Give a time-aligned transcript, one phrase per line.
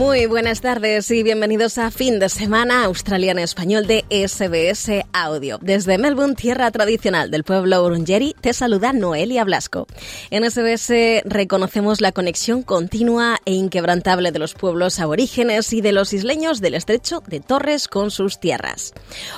[0.00, 5.58] Muy buenas tardes y bienvenidos a Fin de Semana Australiana Español de SBS Audio.
[5.60, 9.86] Desde Melbourne, tierra tradicional del pueblo Urungeri, te saluda Noelia Blasco.
[10.30, 16.14] En SBS reconocemos la conexión continua e inquebrantable de los pueblos aborígenes y de los
[16.14, 18.94] isleños del estrecho de Torres con sus tierras.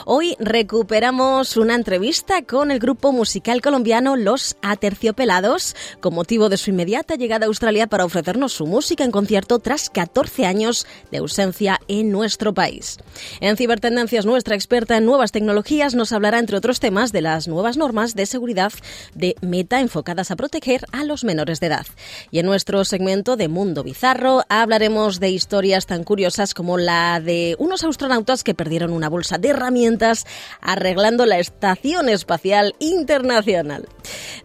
[0.07, 6.71] Hoy recuperamos una entrevista con el grupo musical colombiano Los Aterciopelados con motivo de su
[6.71, 11.19] inmediata llegada a Australia para ofrecernos su música en concierto tras 14 años años de
[11.19, 12.99] ausencia en nuestro país.
[13.41, 17.79] En Cibertendencias, nuestra experta en nuevas tecnologías nos hablará, entre otros temas, de las nuevas
[17.79, 18.73] normas de seguridad
[19.15, 21.87] de Meta enfocadas a proteger a los menores de edad.
[22.31, 27.57] Y en nuestro segmento de Mundo Bizarro hablaremos de historias tan curiosas como la de
[27.59, 30.27] unos astronautas que perdieron una bolsa de herramientas
[30.61, 33.89] arreglando la Estación Espacial Internacional.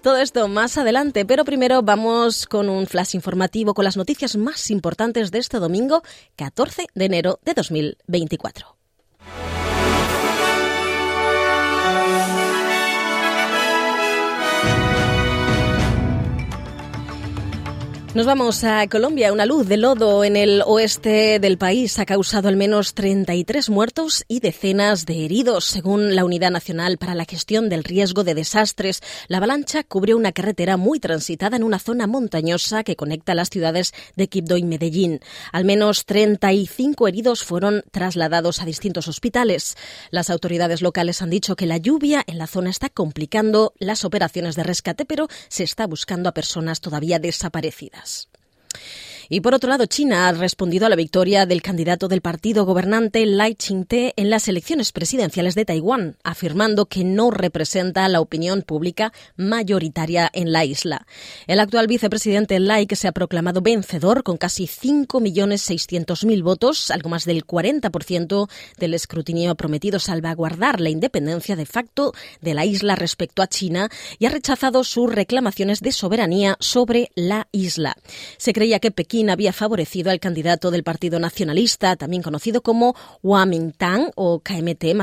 [0.02, 4.72] Todo esto más adelante, pero primero vamos con un flash informativo con las noticias más
[4.72, 5.97] importantes de este domingo
[6.36, 8.77] 14 de enero de 2024.
[18.18, 19.32] Nos vamos a Colombia.
[19.32, 24.26] Una luz de lodo en el oeste del país ha causado al menos 33 muertos
[24.28, 29.04] y decenas de heridos, según la Unidad Nacional para la Gestión del Riesgo de Desastres.
[29.28, 33.94] La avalancha cubrió una carretera muy transitada en una zona montañosa que conecta las ciudades
[34.16, 35.20] de Quibdó y Medellín.
[35.52, 39.76] Al menos 35 heridos fueron trasladados a distintos hospitales.
[40.10, 44.56] Las autoridades locales han dicho que la lluvia en la zona está complicando las operaciones
[44.56, 48.07] de rescate, pero se está buscando a personas todavía desaparecidas.
[48.08, 48.26] us.
[49.30, 53.26] Y por otro lado, China ha respondido a la victoria del candidato del partido gobernante
[53.26, 59.12] Lai Ching-te en las elecciones presidenciales de Taiwán, afirmando que no representa la opinión pública
[59.36, 61.06] mayoritaria en la isla.
[61.46, 67.26] El actual vicepresidente Lai, que se ha proclamado vencedor con casi 5.600.000 votos, algo más
[67.26, 73.48] del 40% del escrutinio prometido salvaguardar la independencia de facto de la isla respecto a
[73.48, 73.90] China,
[74.20, 77.98] y ha rechazado sus reclamaciones de soberanía sobre la isla.
[78.38, 84.12] Se creía que Pekín había favorecido al candidato del Partido Nacionalista, también conocido como Kuomintang
[84.16, 84.94] o KMT,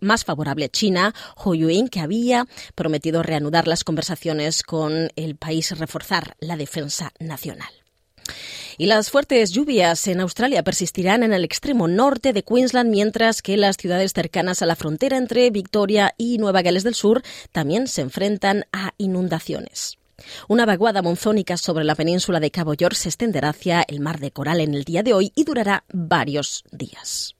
[0.00, 5.70] más, favorable a China, Ho Yuen, que había prometido reanudar las conversaciones con el país
[5.70, 7.68] y reforzar la defensa nacional.
[8.78, 13.56] Y las fuertes lluvias en Australia persistirán en el extremo norte de Queensland, mientras que
[13.56, 18.00] las ciudades cercanas a la frontera entre Victoria y Nueva Gales del Sur también se
[18.00, 19.98] enfrentan a inundaciones.
[20.48, 24.30] Una vaguada monzónica sobre la península de Cabo York se extenderá hacia el mar de
[24.30, 27.34] Coral en el día de hoy y durará varios días.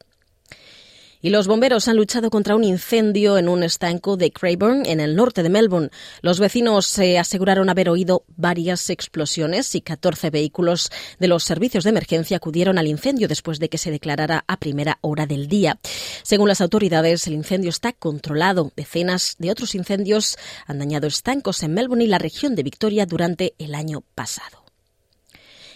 [1.25, 5.17] Y los bomberos han luchado contra un incendio en un estanco de Craburn, en el
[5.17, 5.89] norte de Melbourne.
[6.21, 11.91] Los vecinos se aseguraron haber oído varias explosiones y 14 vehículos de los servicios de
[11.91, 15.81] emergencia acudieron al incendio después de que se declarara a primera hora del día.
[16.23, 18.71] Según las autoridades, el incendio está controlado.
[18.77, 20.37] Decenas de otros incendios
[20.67, 24.63] han dañado estancos en Melbourne y la región de Victoria durante el año pasado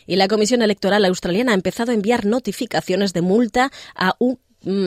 [0.07, 4.41] y la Comisión Electoral Australiana ha empezado a enviar notificaciones de multa a un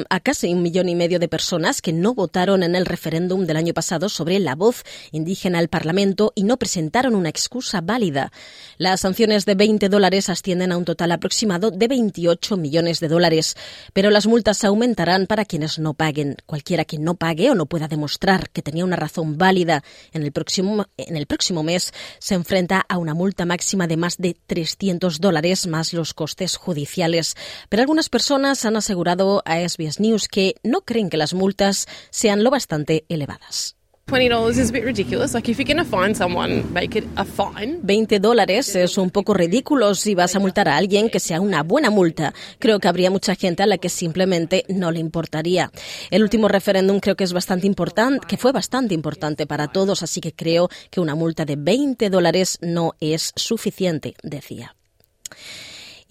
[0.10, 3.58] a casi un millón y medio de personas que no votaron en el referéndum del
[3.58, 8.32] año pasado sobre la voz indígena al Parlamento y no presentaron una excusa válida.
[8.78, 13.56] Las sanciones de 20 dólares ascienden a un total aproximado de 28 millones de dólares,
[13.94, 16.36] pero las multas aumentarán para quienes no paguen.
[16.46, 20.34] Cualquiera que no pague o no pueda demostrar que tenía una razón válida en el
[20.34, 25.22] próximo, en el próximo mes se enfrenta a una multa máxima de más de 300
[25.22, 27.36] dólares más los costes judiciales.
[27.70, 32.44] Pero algunas personas han asegurado a SBS News que no creen que las multas sean
[32.44, 33.76] lo bastante elevadas.
[37.82, 41.64] 20 dólares es un poco ridículo si vas a multar a alguien que sea una
[41.64, 42.34] buena multa.
[42.60, 45.72] Creo que habría mucha gente a la que simplemente no le importaría.
[46.10, 50.20] El último referéndum creo que es bastante importante, que fue bastante importante para todos, así
[50.20, 54.76] que creo que una multa de 20 dólares no es suficiente, decía.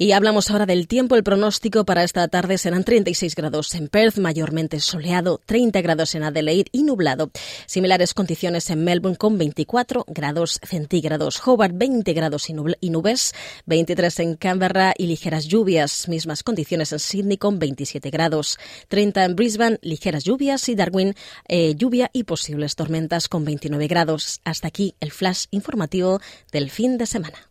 [0.03, 1.15] Y hablamos ahora del tiempo.
[1.15, 6.23] El pronóstico para esta tarde serán 36 grados en Perth, mayormente soleado, 30 grados en
[6.23, 7.31] Adelaide y nublado.
[7.67, 11.47] Similares condiciones en Melbourne con 24 grados centígrados.
[11.47, 12.55] Hobart 20 grados y
[12.89, 13.35] nubes,
[13.67, 16.09] 23 en Canberra y ligeras lluvias.
[16.09, 18.59] Mismas condiciones en Sydney con 27 grados.
[18.89, 21.15] 30 en Brisbane, ligeras lluvias y Darwin,
[21.47, 24.41] eh, lluvia y posibles tormentas con 29 grados.
[24.45, 27.51] Hasta aquí el flash informativo del fin de semana.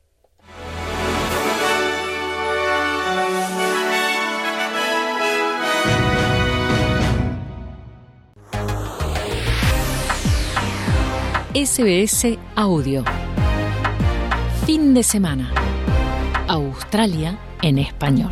[11.65, 13.03] SBS Audio.
[14.65, 15.51] Fin de semana.
[16.47, 18.31] Australia en español.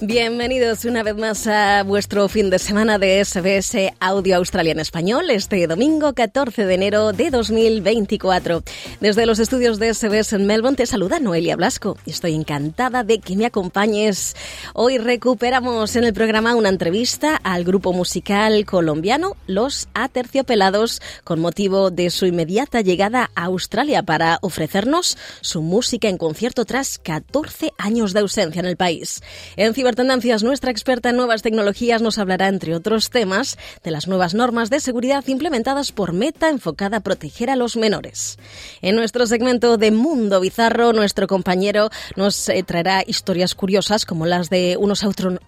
[0.00, 5.28] Bienvenidos una vez más a vuestro fin de semana de SBS Audio Australia en Español,
[5.28, 8.62] este domingo 14 de enero de 2024.
[9.00, 13.34] Desde los estudios de SBS en Melbourne te saluda Noelia Blasco estoy encantada de que
[13.34, 14.36] me acompañes.
[14.72, 21.90] Hoy recuperamos en el programa una entrevista al grupo musical colombiano Los Aterciopelados con motivo
[21.90, 28.12] de su inmediata llegada a Australia para ofrecernos su música en concierto tras 14 años
[28.12, 29.22] de ausencia en el país.
[29.56, 34.34] En Tendencias, nuestra experta en nuevas tecnologías nos hablará, entre otros temas, de las nuevas
[34.34, 38.38] normas de seguridad implementadas por Meta enfocada a proteger a los menores.
[38.82, 44.50] En nuestro segmento de Mundo Bizarro, nuestro compañero nos eh, traerá historias curiosas como las
[44.50, 45.04] de unos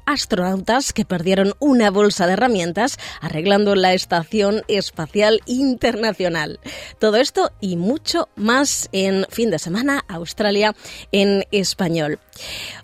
[0.06, 6.60] astronautas que perdieron una bolsa de herramientas arreglando la Estación Espacial Internacional.
[6.98, 10.74] Todo esto y mucho más en fin de semana Australia
[11.12, 12.18] en español.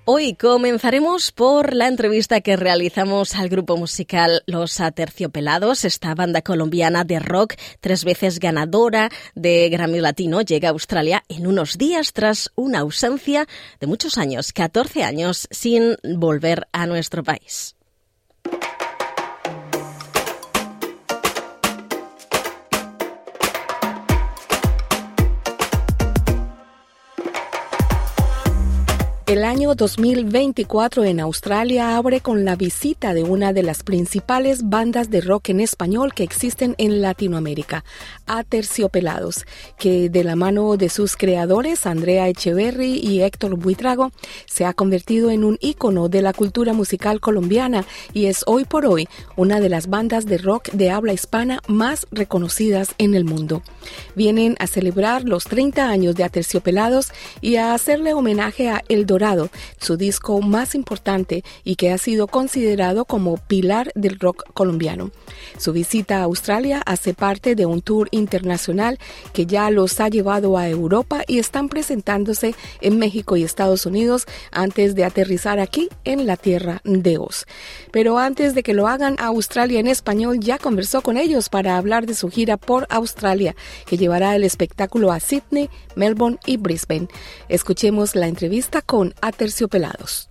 [0.04, 7.04] Hoy comenzaremos por la entrevista que realizamos al grupo musical Los Aterciopelados, esta banda colombiana
[7.04, 12.50] de rock, tres veces ganadora de Grammy Latino, llega a Australia en unos días tras
[12.56, 13.46] una ausencia
[13.78, 17.76] de muchos años, 14 años, sin volver a nuestro país.
[29.26, 35.10] El año 2024 en Australia abre con la visita de una de las principales bandas
[35.10, 37.84] de rock en español que existen en Latinoamérica,
[38.28, 39.44] Aterciopelados,
[39.80, 44.12] que de la mano de sus creadores, Andrea Echeverry y Héctor Buitrago,
[44.46, 48.86] se ha convertido en un ícono de la cultura musical colombiana y es hoy por
[48.86, 53.64] hoy una de las bandas de rock de habla hispana más reconocidas en el mundo.
[54.14, 59.04] Vienen a celebrar los 30 años de Aterciopelados y a hacerle homenaje a El
[59.78, 65.10] su disco más importante y que ha sido considerado como pilar del rock colombiano.
[65.58, 68.98] Su visita a Australia hace parte de un tour internacional
[69.32, 74.26] que ya los ha llevado a Europa y están presentándose en México y Estados Unidos
[74.50, 77.46] antes de aterrizar aquí en la tierra de Oz.
[77.90, 81.76] Pero antes de que lo hagan a Australia en español, ya conversó con ellos para
[81.76, 83.54] hablar de su gira por Australia,
[83.86, 87.08] que llevará el espectáculo a Sydney, Melbourne y Brisbane.
[87.48, 90.28] Escuchemos la entrevista con Aterciopelados.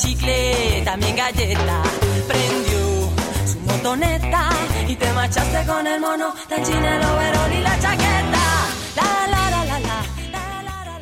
[0.00, 1.82] Chicle, también galleta.
[2.26, 3.10] Prendió
[3.46, 4.48] su motoneta
[4.88, 8.39] y te marchaste con el mono, tan china el y la chaqueta.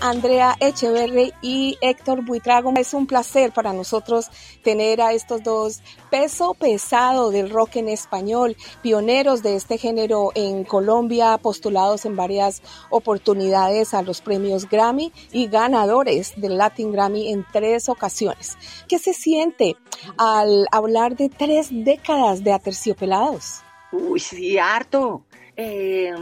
[0.09, 2.73] Andrea Echeverry y Héctor Buitrago.
[2.77, 4.31] Es un placer para nosotros
[4.63, 10.65] tener a estos dos peso pesado del rock en español, pioneros de este género en
[10.65, 17.45] Colombia, postulados en varias oportunidades a los premios Grammy y ganadores del Latin Grammy en
[17.53, 18.57] tres ocasiones.
[18.89, 19.77] ¿Qué se siente
[20.17, 23.61] al hablar de tres décadas de aterciopelados?
[23.93, 25.25] Uy, sí, harto.
[25.55, 26.13] Eh,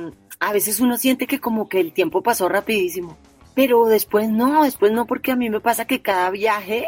[0.40, 3.16] a veces uno siente que como que el tiempo pasó rapidísimo
[3.56, 6.84] pero después no, después no, porque a mí me pasa que cada viaje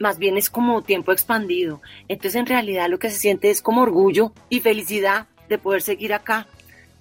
[0.00, 1.82] más bien es como tiempo expandido.
[2.08, 6.14] Entonces en realidad lo que se siente es como orgullo y felicidad de poder seguir
[6.14, 6.46] acá,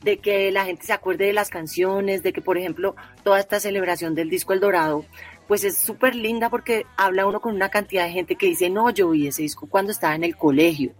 [0.04, 3.62] de que la gente se acuerde de las canciones, de que por ejemplo toda esta
[3.62, 5.06] celebración del disco El Dorado,
[5.48, 8.90] pues es súper linda porque habla uno con una cantidad de gente que dice, no,
[8.90, 10.92] yo vi ese disco cuando estaba en el colegio,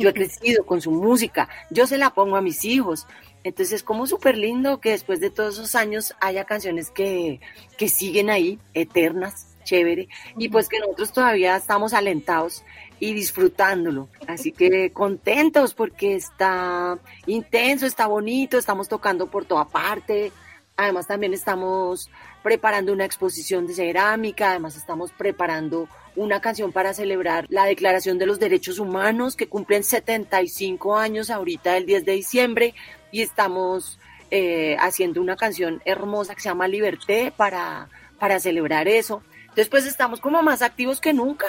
[0.00, 3.06] yo he crecido con su música, yo se la pongo a mis hijos,
[3.44, 7.40] Entonces es como súper lindo que después de todos esos años haya canciones que,
[7.78, 12.64] que siguen ahí, eternas, chévere, y pues que nosotros todavía estamos alentados
[12.98, 14.08] y disfrutándolo.
[14.26, 20.32] Así que contentos porque está intenso, está bonito, estamos tocando por toda parte.
[20.80, 22.08] Además también estamos
[22.42, 28.24] preparando una exposición de cerámica, además estamos preparando una canción para celebrar la Declaración de
[28.24, 32.74] los Derechos Humanos que cumplen 75 años ahorita el 10 de diciembre
[33.12, 33.98] y estamos
[34.30, 39.22] eh, haciendo una canción hermosa que se llama Liberté para, para celebrar eso.
[39.42, 41.48] Entonces pues estamos como más activos que nunca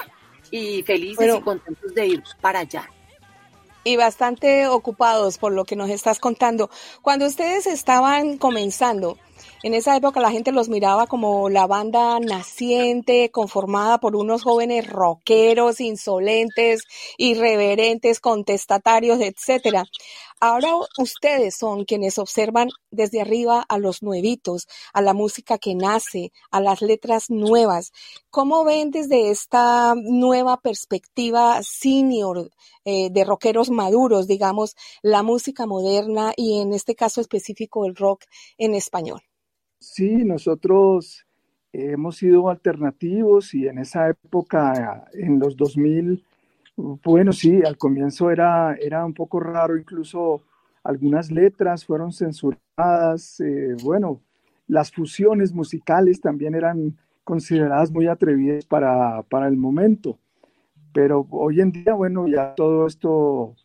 [0.51, 2.89] y felices y contentos de ir para allá.
[3.83, 6.69] Y bastante ocupados por lo que nos estás contando.
[7.01, 9.17] Cuando ustedes estaban comenzando,
[9.63, 14.87] en esa época la gente los miraba como la banda naciente, conformada por unos jóvenes
[14.87, 16.83] rockeros, insolentes,
[17.17, 19.85] irreverentes, contestatarios, etcétera.
[20.43, 26.31] Ahora ustedes son quienes observan desde arriba a los nuevitos, a la música que nace,
[26.49, 27.91] a las letras nuevas.
[28.31, 32.49] ¿Cómo ven desde esta nueva perspectiva senior
[32.85, 38.23] eh, de rockeros maduros, digamos, la música moderna y en este caso específico el rock
[38.57, 39.21] en español?
[39.77, 41.23] Sí, nosotros
[41.71, 46.25] hemos sido alternativos y en esa época, en los 2000,
[46.75, 50.43] bueno, sí, al comienzo era, era un poco raro, incluso
[50.83, 54.21] algunas letras fueron censuradas, eh, bueno,
[54.67, 60.17] las fusiones musicales también eran consideradas muy atrevidas para, para, el momento,
[60.93, 63.55] pero hoy en día, bueno, ya todo esto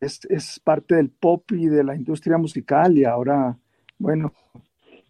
[0.00, 3.56] es, es parte del pop y de la industria musical y ahora,
[3.98, 4.32] bueno,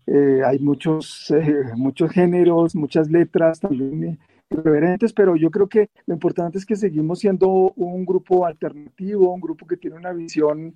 [0.06, 4.18] eh, hay muchos, eh, muchos géneros, muchas letras también
[4.54, 9.40] irreverentes, pero yo creo que lo importante es que seguimos siendo un grupo alternativo, un
[9.40, 10.74] grupo que tiene una visión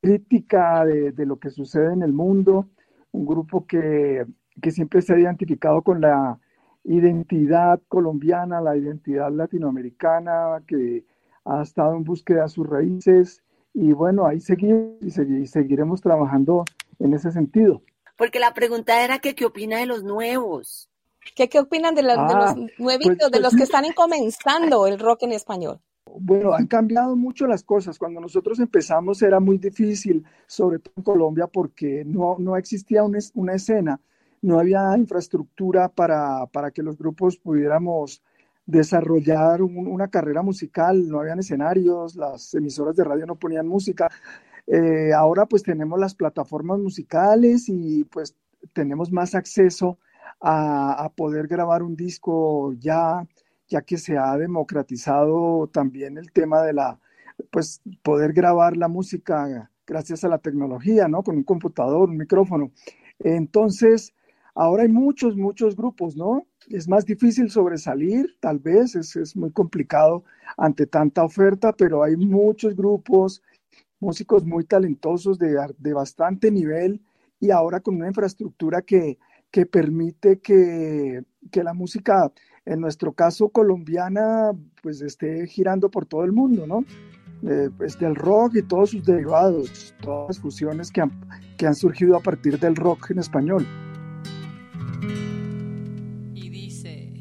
[0.00, 2.68] crítica de, lo que sucede en el mundo,
[3.12, 4.26] un grupo que,
[4.60, 6.38] que siempre se ha identificado con la
[6.84, 11.04] identidad colombiana, la identidad latinoamericana, que
[11.44, 13.42] ha estado en búsqueda de sus raíces
[13.74, 16.64] y bueno, ahí seguimos y seguiremos trabajando
[16.98, 17.82] en ese sentido.
[18.16, 20.91] Porque la pregunta era que qué opina de los nuevos.
[21.34, 24.98] ¿Qué, qué opinan de, los, ah, nuevitos, pues, de los pues que están comenzando el
[24.98, 25.80] rock en español?
[26.18, 27.98] Bueno, han cambiado mucho las cosas.
[27.98, 33.18] Cuando nosotros empezamos era muy difícil, sobre todo en Colombia, porque no, no existía una,
[33.34, 34.00] una escena,
[34.42, 38.22] no había infraestructura para, para que los grupos pudiéramos
[38.66, 44.10] desarrollar una carrera musical, no habían escenarios, las emisoras de radio no ponían música.
[44.66, 48.36] Eh, ahora pues tenemos las plataformas musicales y pues
[48.72, 49.98] tenemos más acceso
[50.40, 53.26] a, poder grabar un disco ya,
[53.68, 56.98] ya que se ha democratizado también el tema de la,
[57.50, 61.22] pues poder grabar la música gracias a la tecnología, ¿no?
[61.22, 62.72] Con un computador, un micrófono.
[63.18, 64.14] Entonces,
[64.54, 66.46] ahora hay muchos, muchos grupos, ¿no?
[66.68, 70.24] Es más difícil sobresalir, tal vez, es, es muy complicado
[70.56, 73.42] ante tanta oferta, pero hay muchos grupos,
[74.00, 77.00] músicos muy talentosos de, de bastante nivel
[77.40, 79.18] y ahora con una infraestructura que,
[79.52, 82.32] que permite que, que, la música,
[82.64, 84.50] en nuestro caso colombiana,
[84.82, 86.84] pues esté girando por todo el mundo, ¿no?
[87.44, 91.10] Eh, pues del rock y todos sus derivados, todas las fusiones que han,
[91.56, 93.66] que han surgido a partir del rock en español.
[96.34, 97.12] Y dice,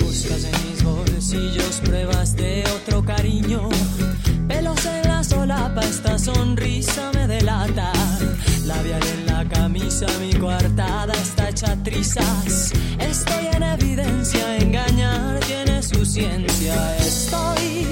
[0.00, 3.68] buscas en mis bolsillos pruebas de otro cariño,
[4.48, 7.92] en solapa, esta sonrisa me delata.
[8.70, 12.72] Labial en la camisa, mi coartada está hecha trizas.
[13.00, 16.96] Estoy en evidencia, engañar tiene su ciencia.
[16.98, 17.86] Estoy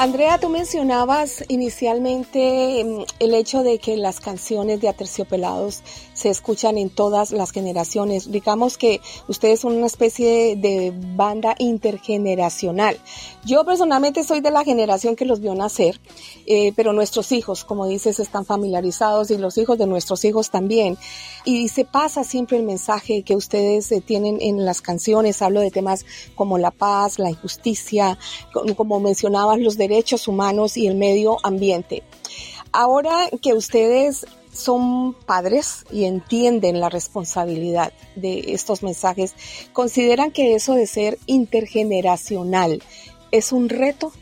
[0.00, 5.82] Andrea, tú mencionabas inicialmente mm, el hecho de que las canciones de Aterciopelados
[6.18, 8.32] se escuchan en todas las generaciones.
[8.32, 12.98] Digamos que ustedes son una especie de banda intergeneracional.
[13.44, 16.00] Yo personalmente soy de la generación que los vio nacer,
[16.46, 20.98] eh, pero nuestros hijos, como dices, están familiarizados y los hijos de nuestros hijos también.
[21.44, 25.40] Y se pasa siempre el mensaje que ustedes eh, tienen en las canciones.
[25.40, 28.18] Hablo de temas como la paz, la injusticia,
[28.76, 32.02] como mencionabas, los derechos humanos y el medio ambiente.
[32.72, 39.34] Ahora que ustedes son padres y entienden la responsabilidad de estos mensajes,
[39.72, 42.82] ¿consideran que eso de ser intergeneracional
[43.30, 44.12] es un reto?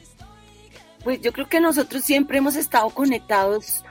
[1.05, 3.85] Pues yo creo que nosotros siempre hemos estado conectados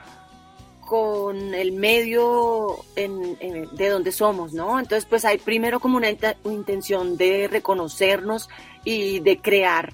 [0.86, 4.78] con el medio de donde somos, ¿no?
[4.78, 6.08] Entonces, pues hay primero como una,
[6.44, 8.48] intención de reconocernos
[8.84, 9.92] y de crear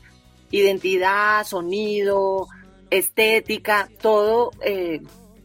[0.51, 2.49] identidad, sonido,
[2.93, 5.01] estética, todo eh,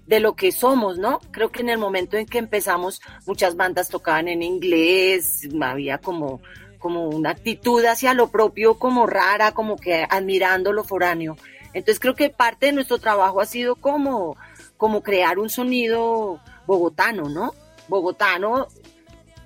[0.06, 1.20] de lo que somos, ¿no?
[1.32, 6.42] Creo que en el momento en que empezamos, muchas bandas tocaban en inglés, había como,
[6.80, 11.38] como una actitud hacia lo propio, como rara, como que admirando lo foráneo.
[11.74, 14.36] Entonces creo que parte de nuestro trabajo ha sido como
[14.78, 17.54] como crear un sonido bogotano, ¿no?
[17.88, 18.68] Bogotano,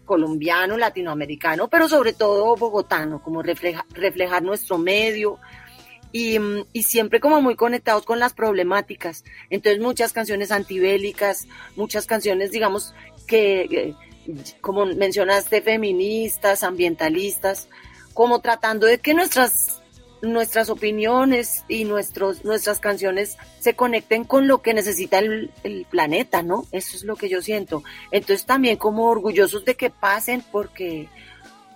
[0.05, 5.39] colombiano, latinoamericano, pero sobre todo bogotano, como reflejar nuestro medio
[6.11, 6.37] y,
[6.73, 9.23] y, siempre como muy conectados con las problemáticas.
[9.49, 12.93] Entonces muchas canciones antibélicas, muchas canciones, digamos,
[13.27, 13.95] que,
[14.59, 17.69] como mencionaste, feministas, ambientalistas,
[18.13, 19.81] como tratando de que nuestras
[20.21, 25.51] nuestras opiniones y nuestros, nuestras canciones se conecten con lo que necesita el,
[25.89, 26.65] planeta, ¿no?
[26.71, 27.83] Eso es lo que yo siento.
[28.11, 31.09] Entonces también como orgullosos de que pasen porque,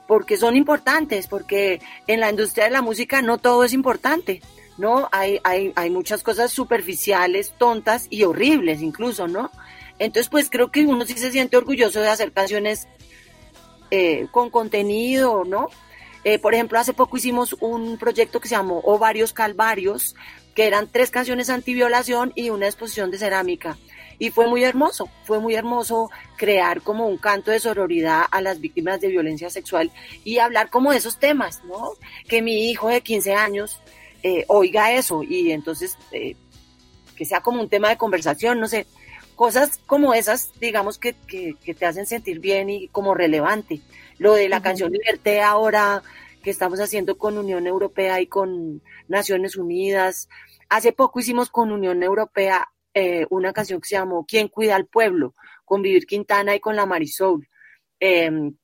[0.08, 4.42] porque son importantes, porque en la industria de la música no todo es importante,
[4.78, 5.10] ¿no?
[5.12, 9.52] Hay, hay, hay muchas cosas superficiales, tontas y horribles incluso, ¿no?
[10.00, 12.88] Entonces pues creo que uno sí se siente orgulloso de hacer canciones
[13.92, 15.70] eh, con contenido, ¿no?
[16.24, 20.16] Eh, por ejemplo, hace poco hicimos un proyecto que se llamó Ovarios Calvarios,
[20.56, 23.78] que eran tres canciones antiviolación y una exposición de cerámica.
[24.20, 28.60] Y fue muy hermoso, fue muy hermoso crear como un canto de sororidad a las
[28.60, 29.92] víctimas de violencia sexual
[30.24, 31.92] y hablar como de esos temas, ¿no?
[32.28, 33.82] Que mi hijo de 15 años
[34.24, 36.36] eh, oiga eso y entonces eh,
[37.16, 38.86] que sea como un tema de conversación, no sé,
[39.36, 43.82] cosas como esas, digamos, que, que, que te hacen sentir bien y como relevante.
[44.18, 46.02] Lo de la canción Liberté ahora
[46.46, 50.30] que estamos haciendo con Unión Europea y con Naciones Unidas.
[50.70, 54.88] Hace poco hicimos con Unión Europea eh, una canción que se llamó ¿Quién cuida al
[54.88, 55.36] pueblo?
[55.66, 57.48] con Vivir Quintana y con la Marisol.
[58.00, 58.56] Em,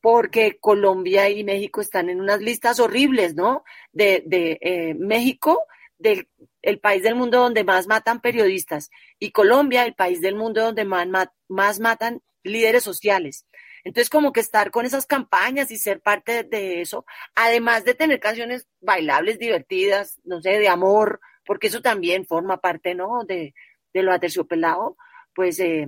[0.00, 3.64] porque Colombia y México están en unas listas horribles, ¿no?
[3.92, 5.64] De, de eh, México,
[5.98, 6.28] del
[6.62, 10.84] el país del mundo donde más matan periodistas, y Colombia, el país del mundo donde
[10.84, 13.46] más matan líderes sociales.
[13.84, 18.20] Entonces, como que estar con esas campañas y ser parte de eso, además de tener
[18.20, 23.24] canciones bailables, divertidas, no sé, de amor, porque eso también forma parte, ¿no?
[23.24, 23.54] De,
[23.92, 24.96] de lo aterciopelado,
[25.34, 25.86] pues, eh,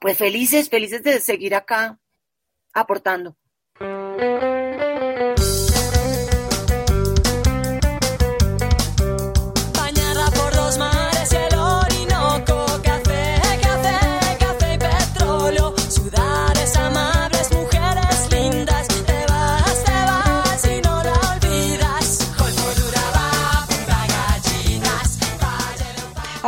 [0.00, 1.98] pues felices, felices de seguir acá
[2.72, 3.36] aportando.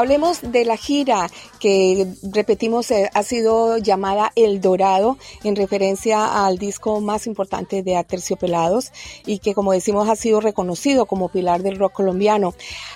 [0.00, 6.56] Hablemos de la gira que repetimos eh, ha sido llamada El Dorado en referencia al
[6.56, 8.92] disco más importante de Aterciopelados
[9.26, 12.54] y que como decimos ha sido reconocido como pilar del rock colombiano.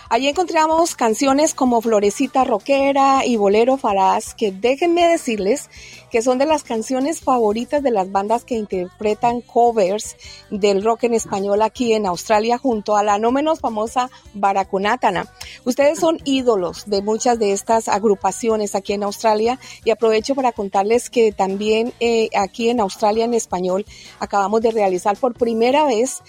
[0.09, 5.69] Allí encontramos canciones como Florecita Roquera y Bolero Falaz que déjenme decirles
[6.11, 10.17] que son de las canciones favoritas de las bandas que interpretan covers
[10.49, 15.27] del rock en español aquí en Australia junto a la no menos famosa Baracunátana.
[15.65, 19.59] Ustedes son ídolos de muchas de estas agrupaciones aquí en Australia.
[19.85, 23.85] Y aprovecho para contarles que también eh, aquí en Australia en español
[24.21, 26.23] acabamos de realizar por primera vez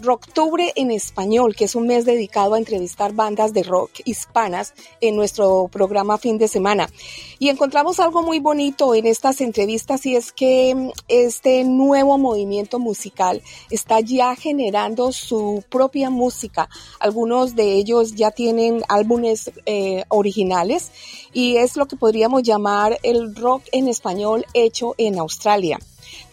[0.00, 5.14] Rocktubre en español, que es un mes dedicado a entrevistar bandas de rock hispanas en
[5.14, 6.90] nuestro programa fin de semana.
[7.38, 12.78] Y encontramos algo muy bonito en estas entrevistas y es que mm, este nuevo movimiento
[12.78, 16.68] musical está ya generando su propia música.
[16.98, 20.90] Algunos de ellos ya tienen álbumes eh, originales
[21.32, 25.78] y es lo que podríamos llamar el rock en español hecho en Australia.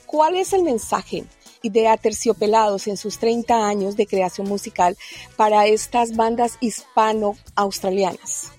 [0.05, 1.25] ¿Cuál es el mensaje?
[1.69, 4.97] De Aterciopelados en sus 30 años de creación musical
[5.35, 8.51] para estas bandas hispano-australianas?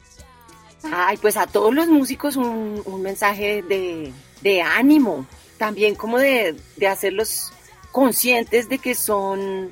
[0.84, 5.26] Ay, pues a todos los músicos un, mensaje de, ánimo,
[5.58, 6.56] también como de
[6.88, 7.52] hacerlos
[7.92, 9.70] conscientes de que son,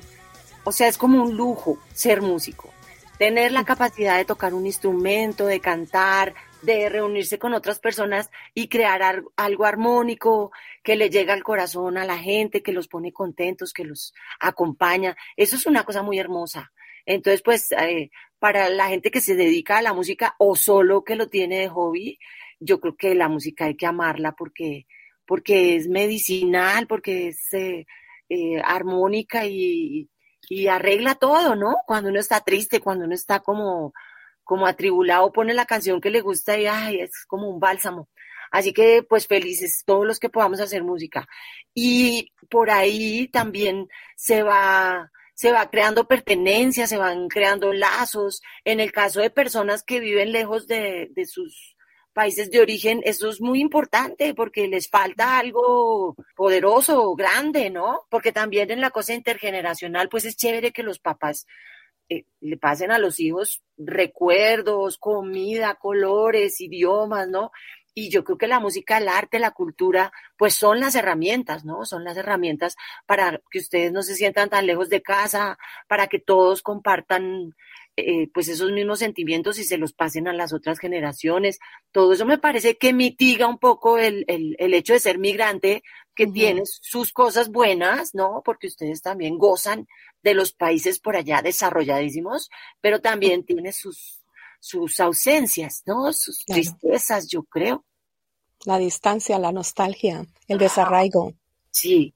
[0.63, 2.69] o sea, es como un lujo ser músico.
[3.17, 8.67] Tener la capacidad de tocar un instrumento, de cantar, de reunirse con otras personas y
[8.67, 10.51] crear algo armónico
[10.83, 15.15] que le llega al corazón a la gente, que los pone contentos, que los acompaña.
[15.35, 16.71] Eso es una cosa muy hermosa.
[17.05, 21.15] Entonces, pues, eh, para la gente que se dedica a la música o solo que
[21.15, 22.19] lo tiene de hobby,
[22.59, 24.85] yo creo que la música hay que amarla porque,
[25.25, 27.85] porque es medicinal, porque es eh,
[28.29, 30.09] eh, armónica y,
[30.49, 31.77] y arregla todo, ¿no?
[31.85, 33.93] Cuando uno está triste, cuando uno está como,
[34.43, 38.09] como atribulado, pone la canción que le gusta y ay, es como un bálsamo.
[38.51, 41.27] Así que pues felices todos los que podamos hacer música.
[41.73, 48.41] Y por ahí también se va, se va creando pertenencia, se van creando lazos.
[48.65, 51.77] En el caso de personas que viven lejos de, de sus
[52.13, 58.01] países de origen, eso es muy importante porque les falta algo poderoso, grande, ¿no?
[58.09, 61.47] Porque también en la cosa intergeneracional, pues es chévere que los papás
[62.09, 67.51] eh, le pasen a los hijos recuerdos, comida, colores, idiomas, ¿no?
[67.93, 71.85] Y yo creo que la música, el arte, la cultura, pues son las herramientas, ¿no?
[71.85, 72.75] Son las herramientas
[73.05, 77.53] para que ustedes no se sientan tan lejos de casa, para que todos compartan
[77.97, 81.59] eh, pues esos mismos sentimientos y se los pasen a las otras generaciones.
[81.91, 85.83] Todo eso me parece que mitiga un poco el, el, hecho de ser migrante,
[86.15, 88.41] que tiene sus cosas buenas, ¿no?
[88.45, 89.87] Porque ustedes también gozan
[90.23, 92.49] de los países por allá desarrolladísimos,
[92.79, 94.20] pero también tiene sus
[94.61, 96.13] sus ausencias, ¿no?
[96.13, 97.83] Sus tristezas, yo creo.
[98.63, 101.33] La distancia, la nostalgia, el desarraigo.
[101.71, 102.13] Sí.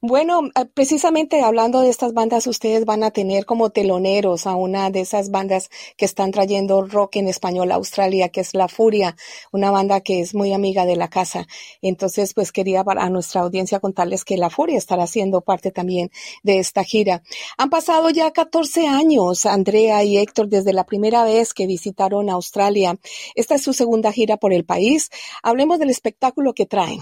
[0.00, 4.90] Bueno, eh, precisamente hablando de estas bandas, ustedes van a tener como teloneros a una
[4.90, 9.16] de esas bandas que están trayendo rock en español a Australia, que es La Furia,
[9.52, 11.46] una banda que es muy amiga de la casa.
[11.82, 16.10] Entonces, pues quería a nuestra audiencia contarles que La Furia estará siendo parte también
[16.42, 17.22] de esta gira.
[17.56, 22.96] Han pasado ya 14 años, Andrea y Héctor, desde la primera vez que visitaron Australia.
[23.34, 25.10] Esta es su segunda gira por el país.
[25.42, 27.00] Hablemos del espectáculo que traen.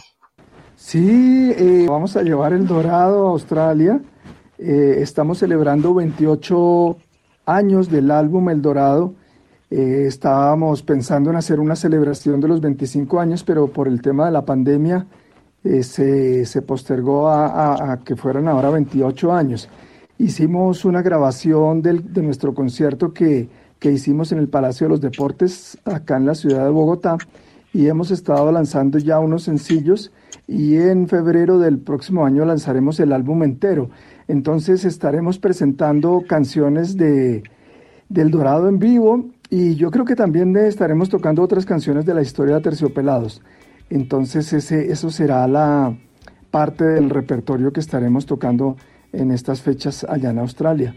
[0.86, 4.00] Sí, eh, vamos a llevar el dorado a Australia.
[4.56, 6.96] Eh, estamos celebrando 28
[7.44, 9.12] años del álbum El Dorado.
[9.68, 14.26] Eh, estábamos pensando en hacer una celebración de los 25 años, pero por el tema
[14.26, 15.08] de la pandemia
[15.64, 19.68] se, se, postergó a, que fueran ahora 28 años.
[20.18, 23.48] Hicimos una grabación del, de nuestro concierto que,
[23.80, 27.18] que hicimos en el Palacio de los Deportes, acá en la ciudad de Bogotá,
[27.72, 30.12] y hemos estado lanzando ya unos sencillos
[30.48, 33.90] y en febrero del próximo año lanzaremos el álbum entero.
[34.28, 37.42] Entonces estaremos presentando canciones de,
[38.08, 42.22] del Dorado en vivo y yo creo que también estaremos tocando otras canciones de la
[42.22, 43.42] historia de Terciopelados.
[43.90, 45.96] Entonces ese, eso será la
[46.50, 48.76] parte del repertorio que estaremos tocando
[49.12, 50.94] en estas fechas allá en Australia.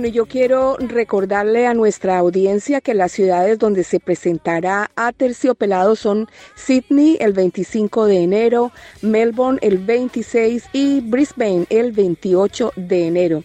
[0.00, 5.94] Bueno, yo quiero recordarle a nuestra audiencia que las ciudades donde se presentará a Terciopelado
[5.94, 13.44] son Sydney el 25 de enero, Melbourne el 26 y Brisbane el 28 de enero.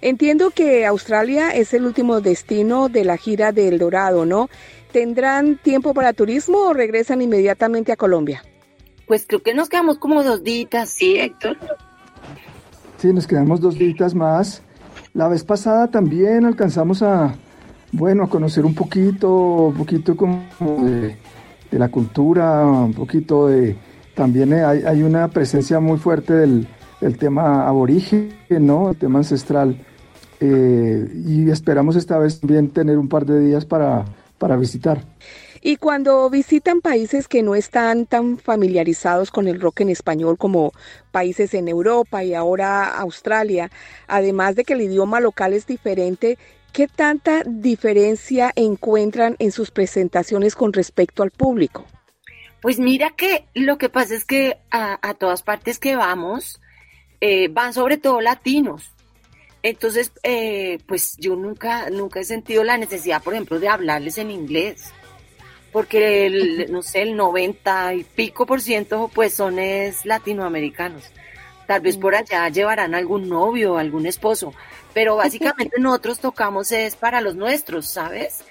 [0.00, 4.48] Entiendo que Australia es el último destino de la gira del Dorado, ¿no?
[4.92, 8.42] ¿Tendrán tiempo para turismo o regresan inmediatamente a Colombia?
[9.06, 11.58] Pues creo que nos quedamos como dos días, ¿sí, Héctor?
[12.96, 14.62] Sí, nos quedamos dos días más.
[15.14, 17.34] La vez pasada también alcanzamos a,
[17.92, 21.16] bueno, a conocer un poquito, un poquito como de,
[21.70, 23.76] la cultura, un poquito de,
[24.14, 26.66] también hay, una presencia muy fuerte del,
[27.18, 28.90] tema aborigen, ¿no?
[28.90, 29.76] El tema ancestral.
[30.40, 34.04] Eh, y esperamos esta vez también tener un par de días para,
[34.38, 35.04] para visitar.
[35.64, 40.72] Y cuando visitan países que no están tan familiarizados con el rock en español como
[41.12, 43.70] países en Europa y ahora Australia,
[44.08, 46.36] además de que el idioma local es diferente,
[46.72, 51.86] ¿qué tanta diferencia encuentran en sus presentaciones con respecto al público?
[52.60, 56.60] Pues mira que lo que pasa es que a, todas partes que vamos,
[57.20, 58.90] eh, van sobre todo latinos.
[59.62, 64.32] Entonces, eh, pues yo nunca, nunca he sentido la necesidad, por ejemplo, de hablarles en
[64.32, 64.92] inglés
[65.72, 71.02] porque el, no sé, el 90 y pico por ciento pues son es latinoamericanos.
[71.66, 74.52] Tal vez por allá llevarán algún novio, algún esposo,
[74.92, 78.44] pero básicamente nosotros tocamos es para los nuestros, ¿sabes?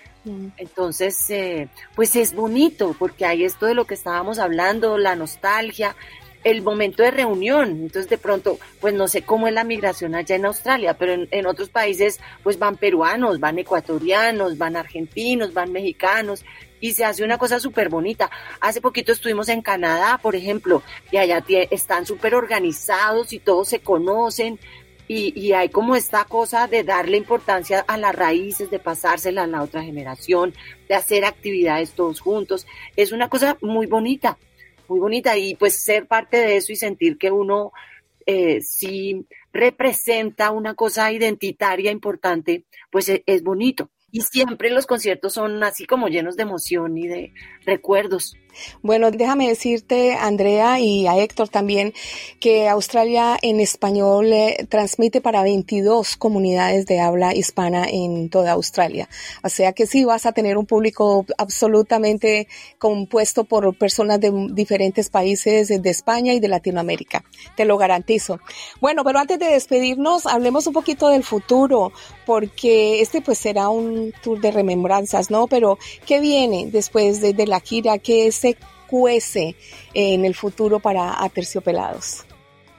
[0.58, 5.96] Entonces, eh, pues es bonito porque hay esto de lo que estábamos hablando, la nostalgia,
[6.44, 7.70] el momento de reunión.
[7.70, 11.46] Entonces, de pronto, pues no sé cómo es la migración allá en Australia, pero en,
[11.46, 16.44] otros países, pues van peruanos, van ecuatorianos, van argentinos, van mexicanos
[16.80, 18.30] y se hace una cosa súper bonita.
[18.60, 23.80] Hace poquito estuvimos en Canadá, por ejemplo, y allá están súper organizados y todos se
[23.80, 24.60] conocen.
[25.08, 29.48] Y, y, hay como esta cosa de darle importancia a las raíces, de pasársela a
[29.48, 30.54] la otra generación,
[30.88, 32.66] de hacer actividades todos juntos.
[32.96, 34.38] Es una cosa muy bonita,
[34.92, 35.38] muy bonita.
[35.38, 37.72] Y pues ser parte de eso y sentir que uno
[38.26, 43.90] eh, sí representa una cosa identitaria importante, pues e, es bonito.
[44.12, 47.34] Y siempre los conciertos son así como llenos de emoción y de
[47.66, 48.36] recuerdos.
[48.82, 51.94] Bueno, déjame decirte, Andrea, y a Héctor también,
[52.40, 59.08] que Australia en español eh, transmite para 22 comunidades de habla hispana en toda Australia.
[59.44, 65.10] O sea que sí vas a tener un público absolutamente compuesto por personas de diferentes
[65.10, 67.24] países de España y de Latinoamérica.
[67.56, 68.40] Te lo garantizo.
[68.80, 71.92] Bueno, pero antes de despedirnos, hablemos un poquito del futuro,
[72.26, 75.48] porque este pues será un tour de remembranzas, ¿no?
[75.48, 77.98] Pero, ¿qué viene después de, de la gira?
[77.98, 79.56] ¿Qué es se cuece
[79.94, 82.26] en el futuro para Aterciopelados?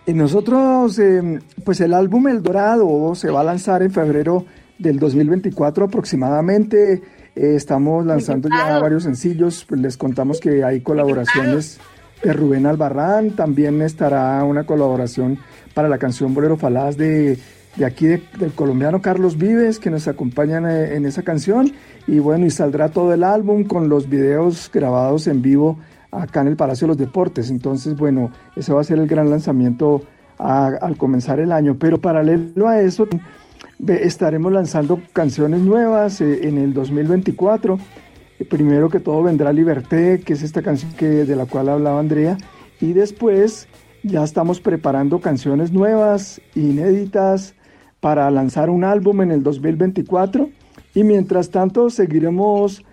[0.04, 4.44] Y nosotros, em, pues el álbum El Dorado se va a lanzar en febrero
[4.78, 6.94] del 2024 aproximadamente.
[7.36, 11.78] Eh, estamos lanzando ya varios sencillos, pues les contamos que hay colaboraciones
[12.22, 15.38] de Rubén Albarrán, también estará una colaboración
[15.74, 17.38] para la canción Bolero Falaz de,
[17.76, 21.72] de aquí del colombiano Carlos Vives, que nos acompañan eh, en esa canción.
[22.06, 25.78] Y bueno, y saldrá todo el álbum con los videos grabados en vivo
[26.10, 27.50] acá en el Palacio de los Deportes.
[27.50, 30.02] Entonces, bueno, ese va a ser el gran lanzamiento
[30.38, 31.76] al comenzar el año.
[31.78, 33.08] Pero paralelo a eso,
[33.86, 37.78] estaremos lanzando canciones nuevas eh, en el 2024.
[38.50, 42.36] Primero que todo vendrá Liberté, que es esta canción que, de la cual hablaba Andrea.
[42.80, 43.68] Y después
[44.02, 47.54] ya estamos preparando canciones nuevas, inéditas,
[48.02, 50.50] para lanzar un álbum en el 2024
[50.92, 52.84] y mientras tanto seguiremos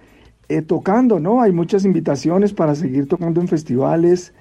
[0.50, 1.41] eh, tocando, ¿no?
[1.41, 4.34] Hay muchas invitaciones para seguir tocando en festivales.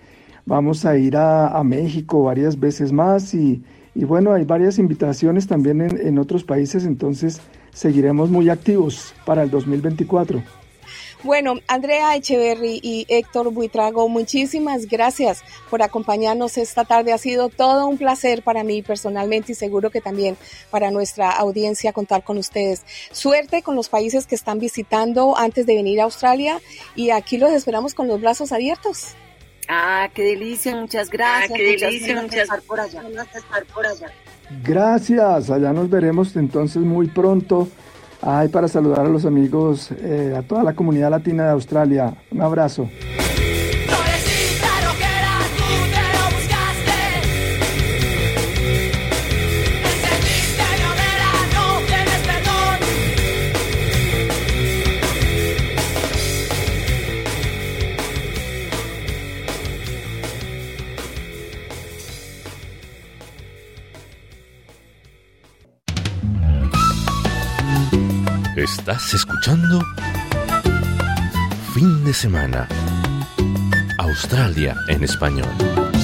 [0.45, 3.63] Vamos a ir a, México varias veces más y,
[3.95, 7.41] bueno, hay varias invitaciones también en, en otros países, entonces
[7.73, 10.43] seguiremos muy activos para el 2024.
[11.25, 17.13] Bueno, Andrea Echeverry y Héctor Buitrago, muchísimas gracias por acompañarnos esta tarde.
[17.13, 20.37] Ha sido todo un placer para mí personalmente y seguro que también
[20.71, 22.85] para nuestra audiencia contar con ustedes.
[23.11, 26.61] Suerte con los países que están visitando antes de venir a Australia
[26.95, 29.17] y aquí los esperamos con los brazos abiertos.
[29.69, 31.51] Ah, qué delicia, muchas gracias.
[31.51, 32.65] Ah, qué delicia, muchas gracias.
[32.65, 33.03] por allá.
[33.75, 34.07] por allá.
[34.63, 37.69] Gracias, allá nos veremos entonces muy pronto
[38.21, 42.15] Ay, para saludar a los amigos, eh, a toda la comunidad latina de Australia.
[42.31, 42.89] Un abrazo.
[68.59, 69.81] Estás escuchando
[71.75, 72.67] Fin de Semana.
[73.99, 75.98] Australia en español.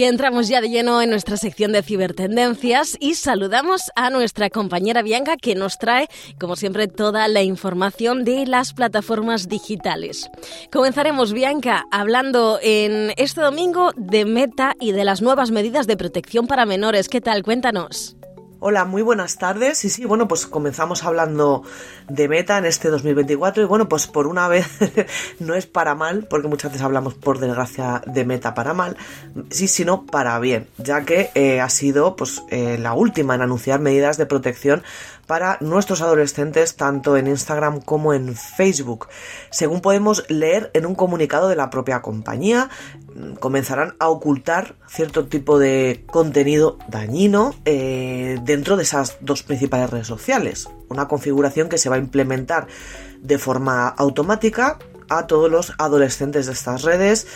[0.00, 5.02] Y entramos ya de lleno en nuestra sección de cibertendencias y saludamos a nuestra compañera
[5.02, 6.08] Bianca que nos trae,
[6.38, 10.30] como siempre, toda la información de las plataformas digitales.
[10.72, 16.46] Comenzaremos, Bianca, hablando en este domingo de Meta y de las nuevas medidas de protección
[16.46, 17.10] para menores.
[17.10, 17.42] ¿Qué tal?
[17.42, 18.16] Cuéntanos.
[18.62, 19.86] Hola, muy buenas tardes.
[19.86, 21.62] Y sí, bueno, pues comenzamos hablando
[22.10, 24.66] de Meta en este 2024 y bueno, pues por una vez
[25.40, 28.98] no es para mal, porque muchas veces hablamos por desgracia de Meta para mal,
[29.48, 33.80] sí, sino para bien, ya que eh, ha sido pues eh, la última en anunciar
[33.80, 34.82] medidas de protección
[35.30, 39.06] para nuestros adolescentes tanto en Instagram como en Facebook.
[39.50, 42.68] Según podemos leer en un comunicado de la propia compañía,
[43.38, 50.08] comenzarán a ocultar cierto tipo de contenido dañino eh, dentro de esas dos principales redes
[50.08, 50.68] sociales.
[50.88, 52.66] Una configuración que se va a implementar
[53.20, 57.28] de forma automática a todos los adolescentes de estas redes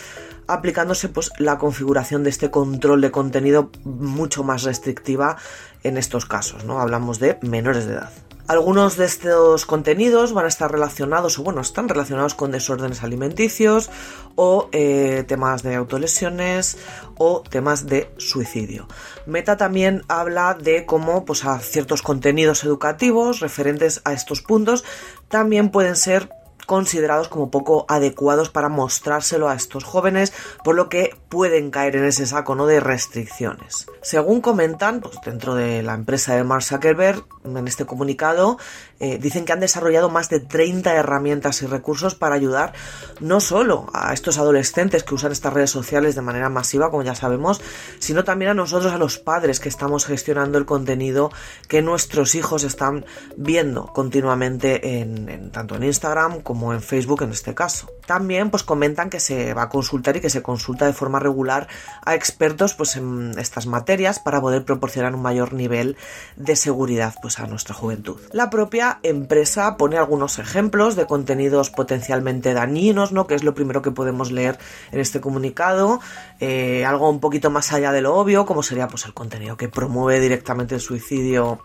[0.47, 5.37] aplicándose pues la configuración de este control de contenido mucho más restrictiva
[5.85, 6.81] en estos casos, ¿no?
[6.81, 8.11] Hablamos de menores de edad.
[8.47, 13.89] Algunos de estos contenidos van a estar relacionados, o bueno, están relacionados con desórdenes alimenticios
[14.35, 16.77] o eh, temas de autolesiones
[17.17, 18.87] o temas de suicidio.
[19.25, 24.83] Meta también habla de cómo pues, a ciertos contenidos educativos referentes a estos puntos
[25.27, 26.29] también pueden ser
[26.65, 32.05] considerados como poco adecuados para mostrárselo a estos jóvenes, por lo que pueden caer en
[32.05, 32.65] ese saco ¿no?
[32.67, 33.87] de restricciones.
[34.01, 38.57] Según comentan, pues dentro de la empresa de Mark Zuckerberg, en este comunicado,
[38.99, 42.73] eh, dicen que han desarrollado más de 30 herramientas y recursos para ayudar
[43.19, 47.15] no solo a estos adolescentes que usan estas redes sociales de manera masiva, como ya
[47.15, 47.61] sabemos,
[47.99, 51.31] sino también a nosotros, a los padres que estamos gestionando el contenido
[51.67, 57.53] que nuestros hijos están viendo continuamente en, tanto en Instagram como en Facebook en este
[57.53, 57.87] caso.
[58.05, 61.67] También pues comentan que se va a consultar y que se consulta de forma regular
[62.05, 65.97] a expertos pues en estas materias para poder proporcionar un mayor nivel
[66.35, 68.19] de seguridad pues a nuestra juventud.
[68.31, 73.27] La propia empresa pone algunos ejemplos de contenidos potencialmente dañinos, ¿no?
[73.27, 74.57] Que es lo primero que podemos leer
[74.91, 75.99] en este comunicado.
[76.39, 79.67] Eh, algo un poquito más allá de lo obvio, como sería pues el contenido que
[79.67, 81.59] promueve directamente el suicidio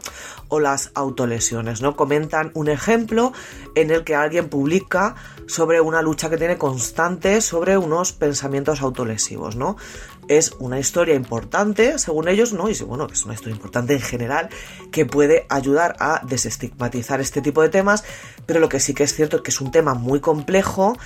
[0.48, 1.96] o las autolesiones, ¿no?
[1.96, 3.32] Comentan un ejemplo
[3.74, 4.79] en el que alguien publica
[5.46, 9.76] sobre una lucha que tiene constante sobre unos pensamientos autolesivos, ¿no?
[10.30, 12.70] es una historia importante, según ellos, ¿no?
[12.70, 14.48] Y bueno, es una historia importante en general
[14.92, 18.04] que puede ayudar a desestigmatizar este tipo de temas,
[18.46, 20.96] pero lo que sí que es cierto es que es un tema muy complejo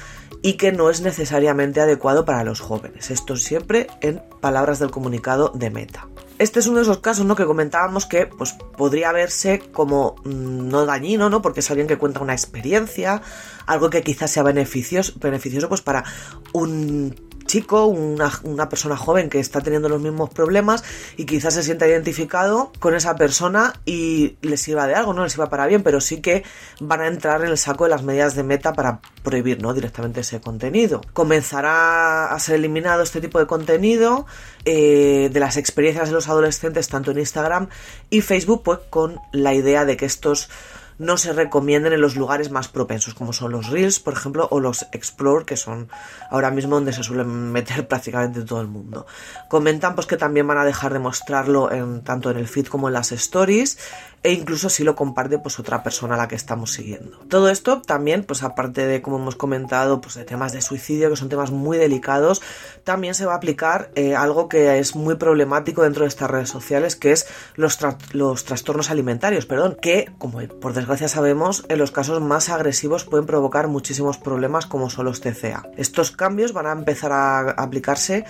[0.42, 3.10] y que no es necesariamente adecuado para los jóvenes.
[3.10, 6.06] Esto siempre en palabras del comunicado de Meta.
[6.38, 7.36] Este es uno de esos casos, ¿no?
[7.36, 11.40] Que comentábamos que pues, podría verse como mm, no dañino, ¿no?
[11.40, 13.22] Porque es alguien que cuenta una experiencia,
[13.66, 16.04] algo que quizás sea beneficioso, beneficioso pues para
[16.52, 17.14] un
[17.54, 20.82] chico, una, persona joven que está teniendo los mismos problemas
[21.16, 25.30] y quizás se sienta identificado con esa persona y le sirva de algo, no le
[25.30, 26.42] sirva para bien, pero sí que
[26.80, 29.72] van a entrar en el saco de las medidas de meta para prohibir ¿no?
[29.72, 31.00] directamente ese contenido.
[31.12, 34.26] Comenzará a ser eliminado este tipo de contenido
[34.64, 37.68] eh, de las experiencias de los adolescentes tanto en Instagram
[38.10, 40.48] y Facebook, pues con la idea de que estos
[40.98, 44.60] no se recomienden en los lugares más propensos, como son los Reels, por ejemplo, o
[44.60, 45.88] los Explore, que son
[46.30, 49.06] ahora mismo donde se suelen meter prácticamente todo el mundo.
[49.48, 52.88] Comentan pues que también van a dejar de mostrarlo en, tanto en el feed como
[52.88, 53.78] en las stories,
[54.24, 57.18] e incluso si lo comparte pues otra persona a la que estamos siguiendo.
[57.28, 61.16] Todo esto también, pues aparte de como hemos comentado, pues de temas de suicidio, que
[61.16, 62.40] son temas muy delicados,
[62.84, 66.48] también se va a aplicar eh, algo que es muy problemático dentro de estas redes
[66.48, 67.78] sociales, que es los,
[68.12, 70.72] los trastornos alimentarios, perdón, que como por
[71.08, 75.68] sabemos, en los casos más agresivos pueden provocar muchísimos problemas como son los TCA.
[75.76, 78.24] Estos cambios van a empezar a aplicarse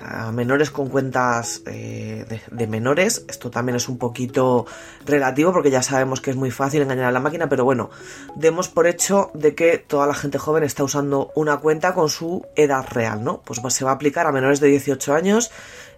[0.00, 3.24] a menores con cuentas eh, de, menores.
[3.28, 4.66] Esto también es un poquito
[5.04, 7.90] relativo porque ya sabemos que es muy fácil engañar a la máquina, pero bueno,
[8.34, 12.46] demos por hecho de que toda la gente joven está usando una cuenta con su
[12.54, 13.42] edad real, ¿no?
[13.42, 15.50] Pues se va a aplicar a menores de 18 años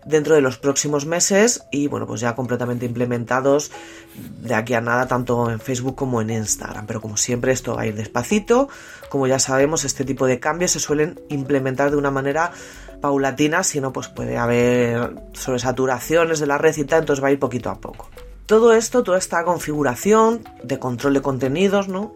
[0.04, 3.70] dentro de los próximos meses y bueno, pues ya completamente implementados
[4.40, 6.86] de aquí a nada tanto en Facebook como en Instagram.
[6.86, 8.68] Pero como siempre esto va a ir despacito.
[9.08, 12.52] Como ya sabemos, este tipo de cambios se suelen implementar de una manera
[13.00, 17.32] paulatina, si no pues puede haber sobresaturaciones de la red y tal, entonces va a
[17.32, 18.08] ir poquito a poco.
[18.48, 22.14] Todo esto, toda esta configuración de control de contenidos, ¿no?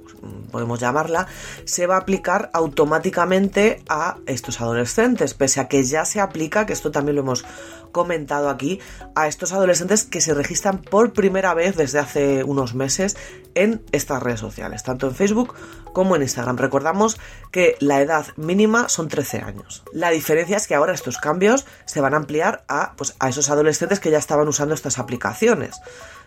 [0.51, 1.27] Podemos llamarla,
[1.67, 6.73] se va a aplicar automáticamente a estos adolescentes, pese a que ya se aplica, que
[6.73, 7.45] esto también lo hemos
[7.93, 8.81] comentado aquí,
[9.15, 13.15] a estos adolescentes que se registran por primera vez desde hace unos meses
[13.55, 15.55] en estas redes sociales, tanto en Facebook
[15.93, 16.57] como en Instagram.
[16.57, 19.83] Recordamos que la edad mínima son 13 años.
[19.93, 23.51] La diferencia es que ahora estos cambios se van a ampliar a, pues, a esos
[23.51, 25.77] adolescentes que ya estaban usando estas aplicaciones.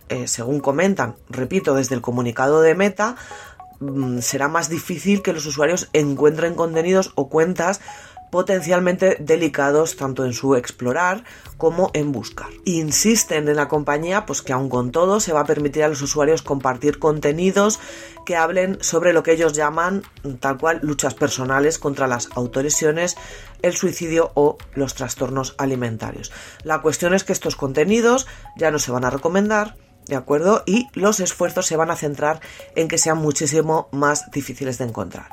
[0.10, 3.16] Eh, según comentan, repito, desde el comunicado de Meta,
[3.80, 7.82] mm, será más difícil que los usuarios encuentren contenidos o cuentas
[8.36, 11.24] potencialmente delicados tanto en su explorar
[11.58, 12.50] como en buscar.
[12.66, 16.02] Insisten en la compañía pues que aun con todo se va a permitir a los
[16.02, 17.80] usuarios compartir contenidos
[18.26, 20.04] que hablen sobre lo que ellos llaman
[20.42, 23.16] tal cual luchas personales contra las autolesiones,
[23.62, 26.34] el suicidio o los trastornos alimentarios.
[26.64, 29.76] La cuestión es que estos contenidos ya no se van a recomendar,
[30.08, 30.64] ¿de acuerdo?
[30.66, 32.40] Y los esfuerzos se van a centrar
[32.76, 35.30] en que sean muchísimo más difíciles de encontrar.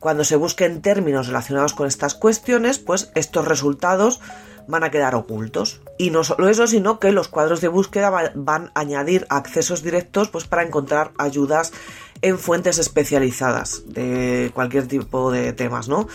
[0.00, 4.20] Cuando se busquen términos relacionados con estas cuestiones, pues estos resultados
[4.68, 5.80] van a quedar ocultos.
[5.96, 10.28] Y no solo eso, sino que los cuadros de búsqueda van a añadir accesos directos
[10.28, 11.72] pues, para encontrar ayudas
[12.20, 16.06] en fuentes especializadas de cualquier tipo de temas, ¿no?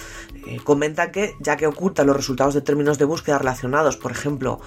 [0.48, 4.60] Eh, comenta que ya que oculta los resultados de términos de búsqueda relacionados, por ejemplo,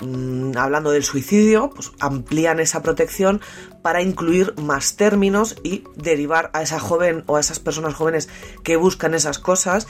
[0.00, 3.40] Mm, hablando del suicidio, pues amplían esa protección
[3.82, 8.28] para incluir más términos y derivar a esa joven o a esas personas jóvenes
[8.62, 9.86] que buscan esas cosas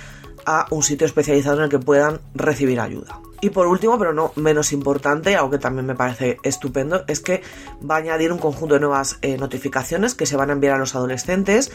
[0.47, 3.21] a un sitio especializado en el que puedan recibir ayuda.
[3.41, 7.43] Y por último, pero no menos importante, aunque también me parece estupendo, es que
[7.89, 10.79] va a añadir un conjunto de nuevas eh, notificaciones que se van a enviar a
[10.79, 11.71] los adolescentes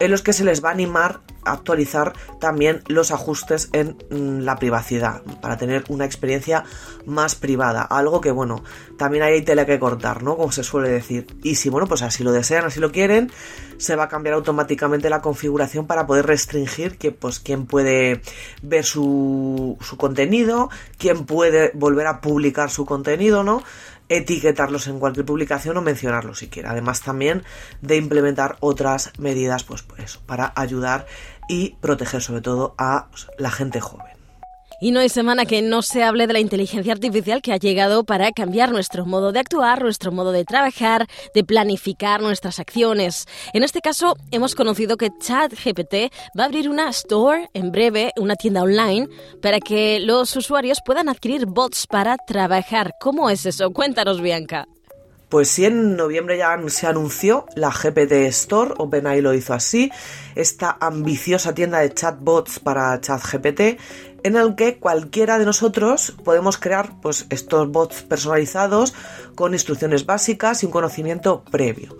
[0.00, 4.40] en los que se les va a animar a actualizar también los ajustes en mm,
[4.40, 6.64] la privacidad para tener una experiencia
[7.06, 7.82] más privada.
[7.82, 8.64] Algo que, bueno,
[8.96, 10.36] también hay tela que cortar, ¿no?
[10.36, 11.26] Como se suele decir.
[11.42, 13.30] Y si, bueno, pues así lo desean, así lo quieren,
[13.76, 18.20] se va a cambiar automáticamente la configuración para poder restringir que, pues, quién puede
[18.62, 23.62] ver su, su contenido, quién puede volver a publicar su contenido, ¿no?
[24.08, 26.70] etiquetarlos en cualquier publicación o mencionarlos siquiera.
[26.70, 27.42] Además también
[27.80, 31.06] de implementar otras medidas pues, pues para ayudar
[31.48, 34.13] y proteger sobre todo a la gente joven.
[34.80, 38.04] Y no hay semana que no se hable de la inteligencia artificial que ha llegado
[38.04, 43.26] para cambiar nuestro modo de actuar, nuestro modo de trabajar, de planificar nuestras acciones.
[43.52, 48.36] En este caso, hemos conocido que ChatGPT va a abrir una store en breve, una
[48.36, 49.08] tienda online,
[49.40, 52.94] para que los usuarios puedan adquirir bots para trabajar.
[53.00, 53.70] ¿Cómo es eso?
[53.70, 54.66] Cuéntanos, Bianca.
[55.28, 59.90] Pues sí, en noviembre ya se anunció la GPT Store, OpenAI lo hizo así,
[60.36, 63.80] esta ambiciosa tienda de chatbots para ChatGPT
[64.24, 68.94] en el que cualquiera de nosotros podemos crear pues, estos bots personalizados
[69.36, 71.96] con instrucciones básicas y un conocimiento previo.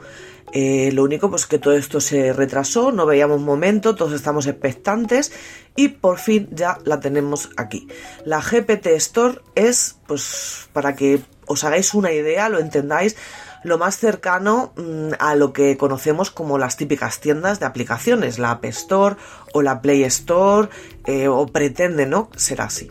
[0.53, 5.33] Eh, lo único pues que todo esto se retrasó, no veíamos momento, todos estamos expectantes
[5.75, 7.89] y por fin ya la tenemos aquí.
[8.25, 13.16] La GPT Store es, pues para que os hagáis una idea, lo entendáis,
[13.65, 18.53] lo más cercano mm, a lo que conocemos como las típicas tiendas de aplicaciones, la
[18.53, 19.17] App Store
[19.53, 20.69] o la Play Store,
[21.07, 22.29] eh, o pretende, ¿no?
[22.37, 22.89] Ser así.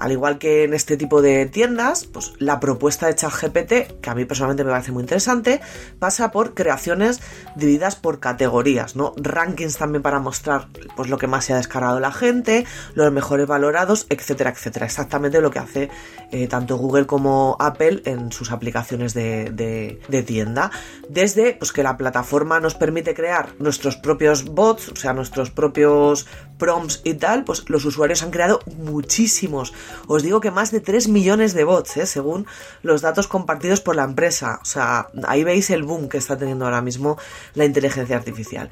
[0.00, 4.14] Al igual que en este tipo de tiendas, pues la propuesta de ChatGPT, que a
[4.14, 5.60] mí personalmente me parece muy interesante,
[5.98, 7.20] pasa por creaciones
[7.54, 9.12] divididas por categorías, ¿no?
[9.16, 13.46] Rankings también para mostrar pues lo que más se ha descargado la gente, los mejores
[13.46, 14.86] valorados, etcétera, etcétera.
[14.86, 15.90] Exactamente lo que hace
[16.32, 20.70] eh, tanto Google como Apple en sus aplicaciones de, de, tienda.
[21.08, 26.26] Desde pues que la plataforma nos permite crear nuestros propios bots, o sea, nuestros propios
[26.58, 29.72] prompts y tal, pues los usuarios han creado muchísimos.
[30.06, 32.06] Os digo que más de 3 millones de bots, ¿eh?
[32.06, 32.46] según
[32.82, 34.60] los datos compartidos por la empresa.
[34.62, 37.18] O sea, ahí veis el boom que está teniendo ahora mismo
[37.54, 38.70] la inteligencia artificial.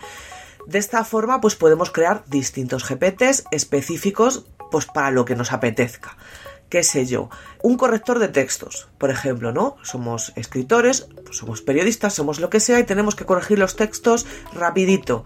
[0.67, 6.17] De esta forma, pues podemos crear distintos GPTs específicos pues para lo que nos apetezca.
[6.69, 7.31] qué sé yo,
[7.63, 9.77] un corrector de textos, por ejemplo, ¿no?
[9.83, 14.27] Somos escritores, pues somos periodistas, somos lo que sea y tenemos que corregir los textos
[14.53, 15.25] rapidito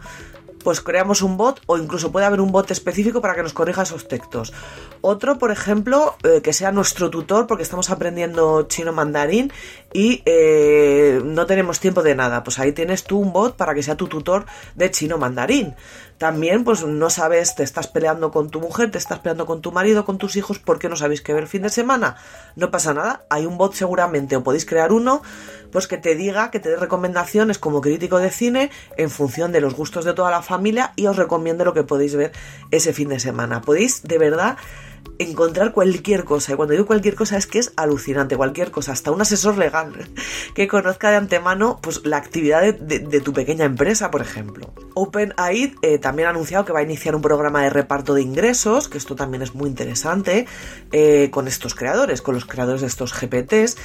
[0.63, 3.83] pues creamos un bot o incluso puede haber un bot específico para que nos corrija
[3.83, 4.53] esos textos.
[5.01, 9.53] Otro, por ejemplo, eh, que sea nuestro tutor porque estamos aprendiendo chino mandarín
[9.93, 12.43] y eh, no tenemos tiempo de nada.
[12.45, 15.75] Pues ahí tienes tú un bot para que sea tu tutor de chino mandarín.
[16.23, 19.73] También, pues no sabes, te estás peleando con tu mujer, te estás peleando con tu
[19.73, 22.15] marido, con tus hijos, porque no sabéis qué ver fin de semana.
[22.55, 25.21] No pasa nada, hay un bot seguramente, o podéis crear uno,
[25.73, 29.61] pues que te diga, que te dé recomendaciones como crítico de cine en función de
[29.61, 32.31] los gustos de toda la familia y os recomiende lo que podéis ver
[32.71, 33.61] ese fin de semana.
[33.61, 34.59] Podéis, de verdad,
[35.19, 36.53] encontrar cualquier cosa.
[36.53, 39.93] Y cuando digo cualquier cosa es que es alucinante, cualquier cosa, hasta un asesor legal
[40.55, 44.73] que conozca de antemano pues, la actividad de, tu pequeña empresa, por ejemplo.
[44.95, 48.89] OpenAid eh, también ha anunciado que va a iniciar un programa de reparto de ingresos,
[48.89, 50.47] que esto también es muy interesante,
[50.91, 53.77] eh, con estos creadores, con los creadores de estos GPTs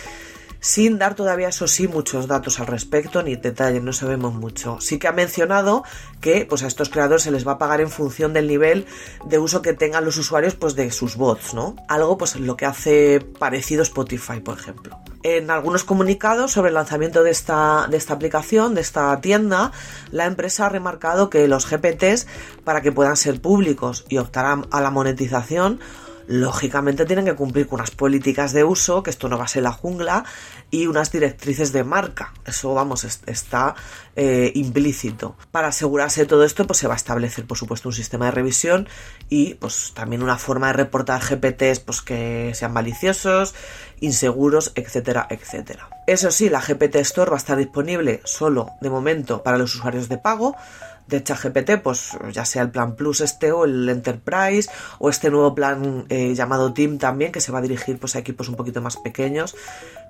[0.59, 4.79] sin dar todavía, eso sí, muchos datos al respecto ni detalles, no sabemos mucho.
[4.81, 5.83] Sí que ha mencionado
[6.21, 8.85] que pues, a estos creadores se les va a pagar en función del nivel
[9.25, 11.75] de uso que tengan los usuarios pues, de sus bots, ¿no?
[11.87, 14.99] Algo pues lo que hace parecido Spotify, por ejemplo.
[15.23, 19.71] En algunos comunicados sobre el lanzamiento de esta, de esta aplicación, de esta tienda,
[20.11, 22.27] la empresa ha remarcado que los GPTs,
[22.63, 25.79] para que puedan ser públicos y optar a la monetización,
[26.27, 29.63] lógicamente tienen que cumplir con unas políticas de uso, que esto no va a ser
[29.63, 30.25] la jungla,
[30.69, 32.33] y unas directrices de marca.
[32.45, 33.75] Eso, vamos, está
[34.15, 35.35] eh, implícito.
[35.51, 38.31] Para asegurarse de todo esto, pues se va a establecer, por supuesto, un sistema de
[38.31, 38.87] revisión
[39.29, 43.55] y pues también una forma de reportar GPTs pues, que sean maliciosos,
[44.01, 45.89] inseguros, etcétera, etcétera.
[46.07, 50.09] Eso sí, la GPT Store va a estar disponible solo de momento para los usuarios
[50.09, 50.55] de pago
[51.07, 55.55] de ChatGPT, pues ya sea el plan Plus este o el Enterprise o este nuevo
[55.55, 58.81] plan eh, llamado Team también que se va a dirigir pues a equipos un poquito
[58.81, 59.55] más pequeños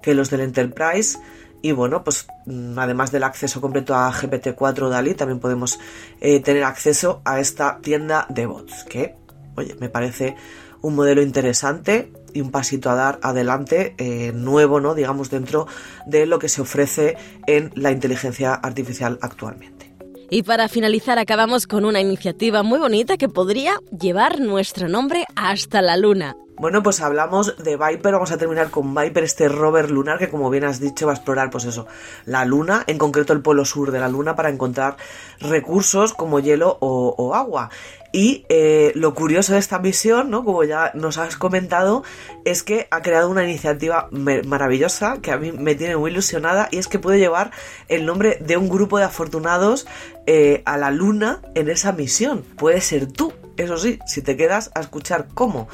[0.02, 1.20] que los del Enterprise
[1.62, 5.80] y bueno pues mm, además del acceso completo a GPT-4 DALI también podemos
[6.22, 9.16] eh, tener acceso a esta tienda de bots que
[9.56, 10.36] oye me parece
[10.82, 14.94] un modelo interesante y un pasito a dar adelante eh, nuevo, ¿no?
[14.94, 15.68] Digamos, dentro
[16.06, 17.18] de lo que se ofrece
[17.48, 19.87] en la inteligencia artificial actualmente.
[20.30, 25.82] Y para finalizar acabamos con una iniciativa muy bonita que podría llevar nuestro nombre hasta
[25.82, 26.36] la luna.
[26.60, 30.50] Bueno, pues hablamos de Viper, vamos a terminar con Viper, este rover lunar que como
[30.50, 31.86] bien has dicho va a explorar pues eso,
[32.26, 34.98] la luna, en concreto el polo sur de la luna para encontrar
[35.40, 37.70] recursos como hielo o, agua.
[38.12, 40.44] Y eh, lo curioso de esta misión, ¿no?
[40.44, 42.04] Como ya nos has comentado,
[42.44, 46.78] es que ha creado una iniciativa maravillosa que a mí me tiene muy ilusionada y
[46.78, 47.52] es que puede llevar
[47.88, 49.86] el nombre de un grupo de afortunados
[50.26, 52.42] eh, a la luna en esa misión.
[52.58, 55.68] Puede ser tú, eso sí, si te quedas a escuchar cómo.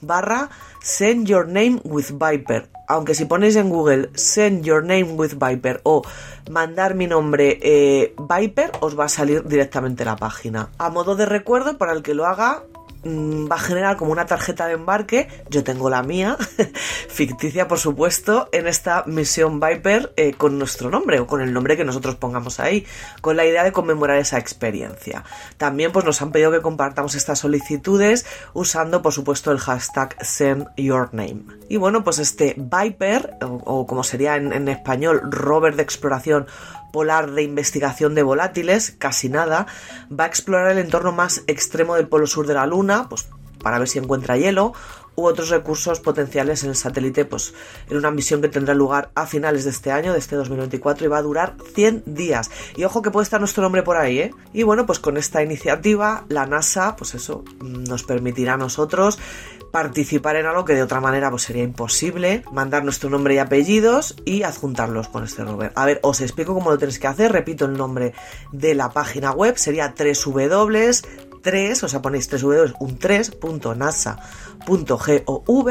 [0.02, 0.50] barra
[0.82, 2.70] send your name with Viper.
[2.88, 6.04] Aunque si ponéis en Google send your name with Viper o
[6.50, 10.70] mandar mi nombre eh, Viper, os va a salir directamente la página.
[10.78, 12.64] A modo de recuerdo, para el que lo haga,
[13.08, 16.38] va a generar como una tarjeta de embarque, yo tengo la mía,
[17.10, 21.78] ficticia por supuesto, en esta misión Viper eh, con nuestro nombre o con el nombre
[21.78, 22.86] que nosotros pongamos ahí,
[23.22, 25.24] con la idea de conmemorar esa experiencia.
[25.58, 31.44] También pues nos han pedido que compartamos estas solicitudes usando por supuesto el hashtag SendYourName.
[31.70, 36.48] Y bueno, pues este Viper, o, como sería en, en español, rover de exploración
[36.98, 39.68] polar de investigación de volátiles, casi nada,
[40.10, 43.30] va a explorar el entorno más extremo del polo sur de la Luna, pues
[43.62, 44.74] para ver si encuentra hielo
[45.16, 47.54] u otros recursos potenciales en el satélite, pues
[47.88, 51.08] en una misión que tendrá lugar a finales de este año, de este 2024, y
[51.08, 52.50] va a durar 100 días.
[52.76, 54.32] Y ojo que puede estar nuestro nombre por ahí, ¿eh?
[54.52, 59.20] Y bueno, pues con esta iniciativa, la NASA, pues eso, nos permitirá a nosotros
[59.72, 64.16] participar en algo que de otra manera pues sería imposible, mandar nuestro nombre y apellidos
[64.26, 65.72] y adjuntarlos con este rover.
[65.76, 68.14] A ver, os explico cómo lo tenéis que hacer, repito el nombre
[68.52, 70.26] de la página web, sería 3
[71.42, 75.70] 3, o sea, ponéis 3 w un 3.nasa.gov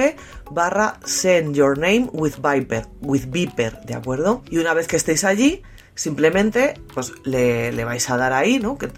[0.50, 4.42] barra send your name with Viper, with Viper, ¿de acuerdo?
[4.48, 5.62] Y una vez que estéis allí,
[5.94, 8.78] simplemente pues le, le, vais a dar ahí, ¿no?
[8.78, 8.90] Que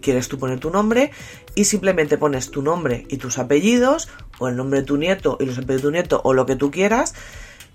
[0.00, 1.12] quieres tú poner tu nombre
[1.54, 4.08] y simplemente pones tu nombre y tus apellidos
[4.38, 6.56] o el nombre de tu nieto y los apellidos de tu nieto o lo que
[6.56, 7.14] tú quieras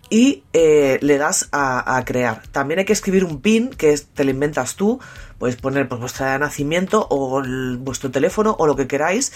[0.09, 2.41] y eh, le das a, crear.
[2.51, 4.99] También hay que escribir un pin que te lo inventas tú,
[5.37, 7.43] puedes poner pues, vuestra nacimiento o
[7.77, 9.31] vuestro teléfono o lo que queráis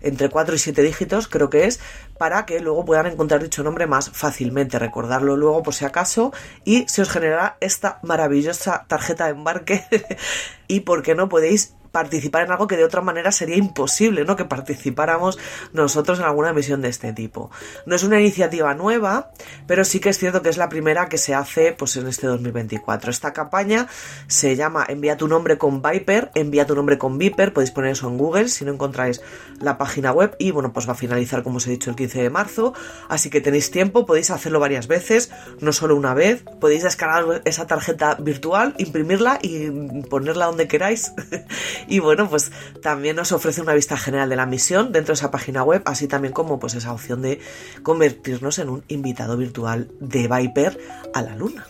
[0.00, 1.80] entre 4 y 7 dígitos, creo que es,
[2.18, 6.32] para que luego puedan encontrar dicho nombre más fácilmente, recordarlo luego por si acaso
[6.64, 9.84] y se os generará esta maravillosa tarjeta de embarque
[10.68, 14.34] y por qué no podéis participar en algo que de otra manera sería imposible, ¿no?
[14.34, 15.38] Que participáramos
[15.72, 17.52] nosotros en alguna misión de este tipo.
[17.86, 19.30] No es una iniciativa nueva,
[19.68, 22.26] pero sí que es cierto que es la primera que se hace pues en este
[22.26, 23.12] 2024.
[23.12, 23.86] Esta campaña
[24.26, 28.08] se llama Envía tu nombre con Viper, envía tu nombre con Viper, podéis poner eso
[28.08, 29.20] en Google si no encontráis
[29.60, 32.22] la página web y bueno, pues va a finalizar como os he dicho el 15
[32.22, 32.74] de marzo,
[33.08, 35.30] así que tenéis tiempo, podéis hacerlo varias veces,
[35.60, 39.70] no solo una vez, podéis descargar esa tarjeta virtual, imprimirla y
[40.10, 41.12] ponerla donde queráis
[41.86, 45.30] Y bueno, pues también nos ofrece una vista general de la misión dentro de esa
[45.30, 47.40] página web, así también como pues esa opción de
[47.82, 50.78] convertirnos en un invitado virtual de Viper
[51.12, 51.66] a la Luna.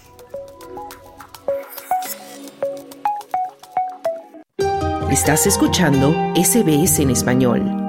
[5.11, 7.85] Estás escuchando SBS en español.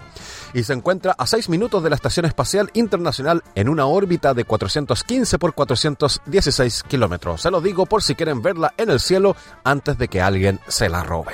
[0.53, 4.45] y se encuentra a 6 minutos de la Estación Espacial Internacional en una órbita de
[4.45, 7.41] 415 por 416 kilómetros.
[7.41, 10.89] Se lo digo por si quieren verla en el cielo antes de que alguien se
[10.89, 11.33] la robe.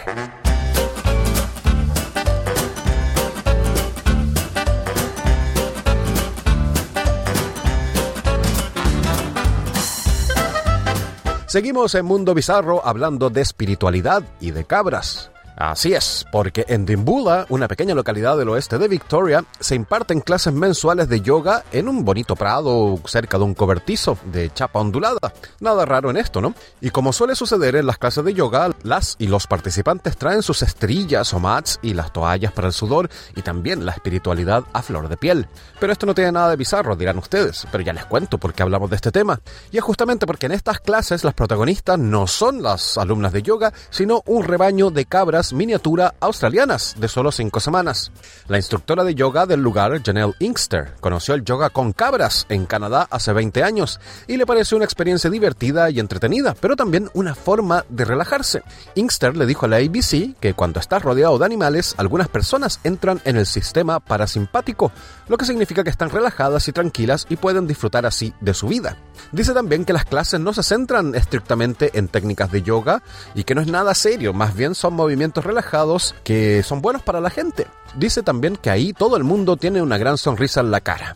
[11.55, 15.31] Seguimos en Mundo Bizarro hablando de espiritualidad y de cabras.
[15.57, 20.51] Así es, porque en Dimbula, una pequeña localidad del oeste de Victoria, se imparten clases
[20.51, 25.33] mensuales de yoga en un bonito prado cerca de un cobertizo de chapa ondulada.
[25.61, 26.53] Nada raro en esto, ¿no?
[26.81, 30.61] Y como suele suceder en las clases de yoga, las y los participantes traen sus
[30.61, 35.07] estrellas o mats y las toallas para el sudor y también la espiritualidad a flor
[35.07, 35.47] de piel.
[35.79, 38.63] Pero esto no tiene nada de bizarro, dirán ustedes, pero ya les cuento por qué
[38.63, 39.39] hablamos de este tema.
[39.71, 43.71] Y es justamente porque en estas clases las protagonistas no son las alumnas de yoga,
[43.89, 48.11] sino un rebaño de cabras miniatura australianas de solo 5 semanas.
[48.47, 53.07] La instructora de yoga del lugar, Janelle Inkster, conoció el yoga con cabras en Canadá
[53.09, 57.85] hace 20 años y le pareció una experiencia divertida y entretenida, pero también una forma
[57.89, 58.63] de relajarse.
[58.95, 63.21] Inkster le dijo a la ABC que cuando estás rodeado de animales, algunas personas entran
[63.25, 64.91] en el sistema parasimpático,
[65.27, 68.97] lo que significa que están relajadas y tranquilas y pueden disfrutar así de su vida.
[69.31, 73.55] Dice también que las clases no se centran estrictamente en técnicas de yoga y que
[73.55, 77.67] no es nada serio, más bien son movimientos relajados que son buenos para la gente.
[77.95, 81.15] Dice también que ahí todo el mundo tiene una gran sonrisa en la cara.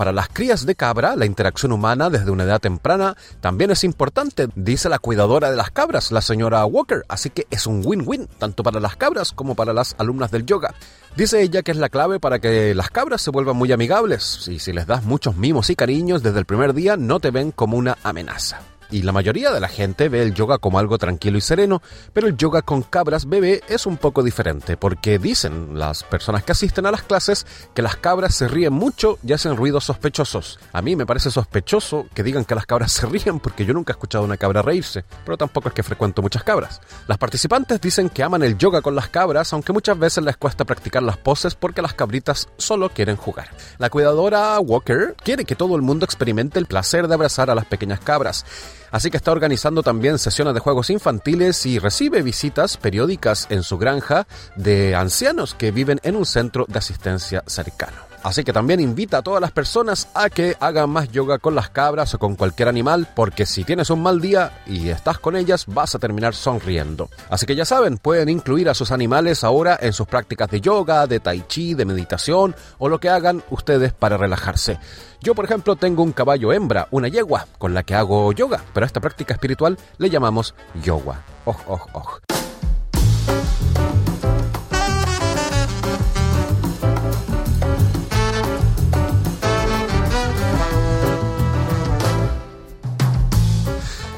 [0.00, 4.48] Para las crías de cabra, la interacción humana desde una edad temprana también es importante,
[4.54, 8.62] dice la cuidadora de las cabras, la señora Walker, así que es un win-win, tanto
[8.62, 10.74] para las cabras como para las alumnas del yoga.
[11.16, 14.58] Dice ella que es la clave para que las cabras se vuelvan muy amigables, y
[14.58, 17.76] si les das muchos mimos y cariños desde el primer día no te ven como
[17.76, 21.40] una amenaza y la mayoría de la gente ve el yoga como algo tranquilo y
[21.40, 21.82] sereno,
[22.12, 26.52] pero el yoga con cabras bebé es un poco diferente, porque dicen las personas que
[26.52, 30.58] asisten a las clases que las cabras se ríen mucho y hacen ruidos sospechosos.
[30.72, 33.92] A mí me parece sospechoso que digan que las cabras se ríen porque yo nunca
[33.92, 36.80] he escuchado una cabra reírse, pero tampoco es que frecuento muchas cabras.
[37.06, 40.64] Las participantes dicen que aman el yoga con las cabras, aunque muchas veces les cuesta
[40.64, 43.50] practicar las poses porque las cabritas solo quieren jugar.
[43.78, 47.66] La cuidadora Walker quiere que todo el mundo experimente el placer de abrazar a las
[47.66, 48.44] pequeñas cabras
[48.90, 53.78] así que está organizando también sesiones de juegos infantiles y recibe visitas periódicas en su
[53.78, 54.26] granja
[54.56, 58.09] de ancianos que viven en un centro de asistencia cercano.
[58.22, 61.70] Así que también invita a todas las personas a que hagan más yoga con las
[61.70, 65.64] cabras o con cualquier animal, porque si tienes un mal día y estás con ellas,
[65.66, 67.08] vas a terminar sonriendo.
[67.30, 71.06] Así que ya saben, pueden incluir a sus animales ahora en sus prácticas de yoga,
[71.06, 74.78] de tai chi, de meditación o lo que hagan ustedes para relajarse.
[75.22, 78.84] Yo, por ejemplo, tengo un caballo hembra, una yegua, con la que hago yoga, pero
[78.84, 81.22] a esta práctica espiritual le llamamos yoga.
[81.44, 82.39] Oj, oj, oj.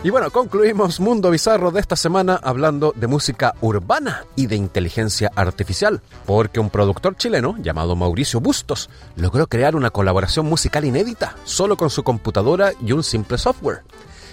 [0.04, 5.30] Y bueno, concluimos Mundo Bizarro de esta semana hablando de música urbana y de inteligencia
[5.36, 11.76] artificial, porque un productor chileno llamado Mauricio Bustos logró crear una colaboración musical inédita solo
[11.76, 13.84] con su computadora y un simple software.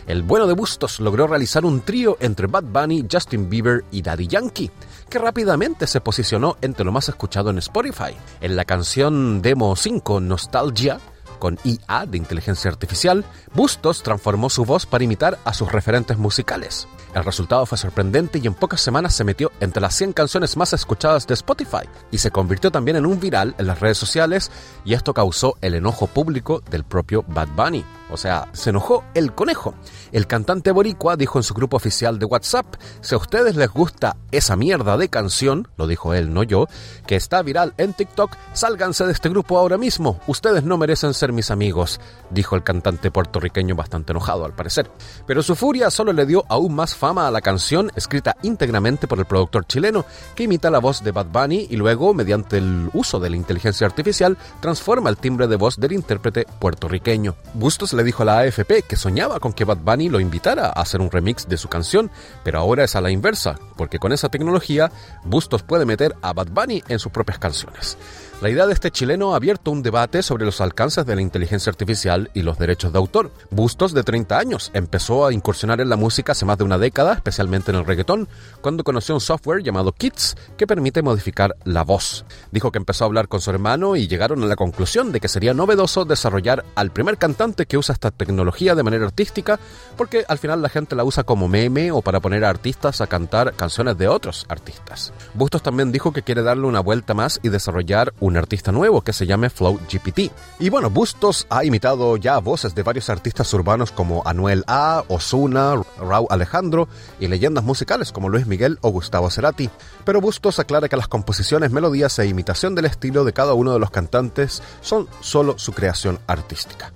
[0.07, 4.25] el bueno de Bustos logró realizar un trío entre Bad Bunny, Justin Bieber y Daddy
[4.25, 4.71] Yankee,
[5.07, 8.15] que rápidamente se posicionó entre lo más escuchado en Spotify.
[8.41, 10.99] En la canción Demo 5 Nostalgia,
[11.39, 13.25] con IA de inteligencia artificial,
[13.55, 16.87] Bustos transformó su voz para imitar a sus referentes musicales.
[17.13, 20.73] El resultado fue sorprendente y en pocas semanas se metió entre las 100 canciones más
[20.73, 24.51] escuchadas de Spotify y se convirtió también en un viral en las redes sociales
[24.85, 27.83] y esto causó el enojo público del propio Bad Bunny.
[28.11, 29.75] O sea, se enojó el conejo.
[30.11, 32.65] El cantante boricua dijo en su grupo oficial de WhatsApp,
[33.01, 36.65] si a ustedes les gusta esa mierda de canción, lo dijo él, no yo,
[37.05, 40.19] que está viral en TikTok, sálganse de este grupo ahora mismo.
[40.27, 41.99] Ustedes no merecen ser mis amigos,
[42.31, 44.89] dijo el cantante puertorriqueño bastante enojado al parecer.
[45.27, 49.19] Pero su furia solo le dio aún más fama a la canción, escrita íntegramente por
[49.19, 53.21] el productor chileno, que imita la voz de Bad Bunny y luego, mediante el uso
[53.21, 57.35] de la inteligencia artificial, transforma el timbre de voz del intérprete puertorriqueño.
[57.53, 60.81] Bustos le dijo a la AFP que soñaba con que Bad Bunny lo invitara a
[60.81, 62.11] hacer un remix de su canción,
[62.43, 64.91] pero ahora es a la inversa, porque con esa tecnología
[65.23, 67.97] Bustos puede meter a Bad Bunny en sus propias canciones.
[68.41, 71.69] La idea de este chileno ha abierto un debate sobre los alcances de la inteligencia
[71.69, 73.33] artificial y los derechos de autor.
[73.51, 77.11] Bustos, de 30 años, empezó a incursionar en la música hace más de una década,
[77.15, 78.29] especialmente en el reggaetón,
[78.61, 82.23] cuando conoció un software llamado Kits que permite modificar la voz.
[82.49, 85.27] Dijo que empezó a hablar con su hermano y llegaron a la conclusión de que
[85.27, 89.59] sería novedoso desarrollar al primer cantante que usa esta tecnología de manera artística,
[89.97, 93.07] porque al final la gente la usa como meme o para poner a artistas a
[93.07, 95.11] cantar canciones de otros artistas.
[95.33, 99.13] Bustos también dijo que quiere darle una vuelta más y desarrollar un artista nuevo que
[99.13, 100.31] se llame Flow GPT.
[100.59, 105.75] Y bueno, Bustos ha imitado ya voces de varios artistas urbanos como Anuel A, Osuna,
[105.99, 106.87] Raúl Alejandro
[107.19, 109.69] y leyendas musicales como Luis Miguel o Gustavo Cerati.
[110.05, 113.79] Pero Bustos aclara que las composiciones, melodías e imitación del estilo de cada uno de
[113.79, 116.91] los cantantes son solo su creación artística.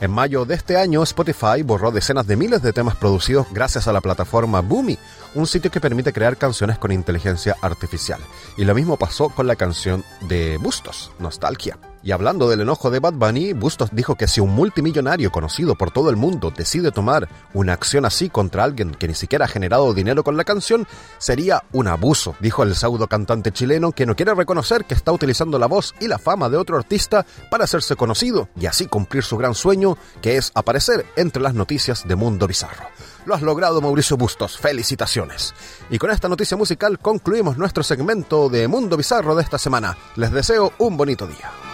[0.00, 3.92] En mayo de este año, Spotify borró decenas de miles de temas producidos gracias a
[3.92, 4.98] la plataforma Boomy,
[5.34, 8.20] un sitio que permite crear canciones con inteligencia artificial.
[8.56, 11.78] Y lo mismo pasó con la canción de Bustos, Nostalgia.
[12.04, 15.90] Y hablando del enojo de Bad Bunny, Bustos dijo que si un multimillonario conocido por
[15.90, 19.94] todo el mundo decide tomar una acción así contra alguien que ni siquiera ha generado
[19.94, 20.86] dinero con la canción,
[21.16, 25.58] sería un abuso, dijo el pseudo cantante chileno que no quiere reconocer que está utilizando
[25.58, 29.38] la voz y la fama de otro artista para hacerse conocido y así cumplir su
[29.38, 32.84] gran sueño, que es aparecer entre las noticias de Mundo Bizarro.
[33.24, 34.58] Lo has logrado, Mauricio Bustos.
[34.58, 35.54] Felicitaciones.
[35.88, 39.96] Y con esta noticia musical concluimos nuestro segmento de Mundo Bizarro de esta semana.
[40.16, 41.73] Les deseo un bonito día.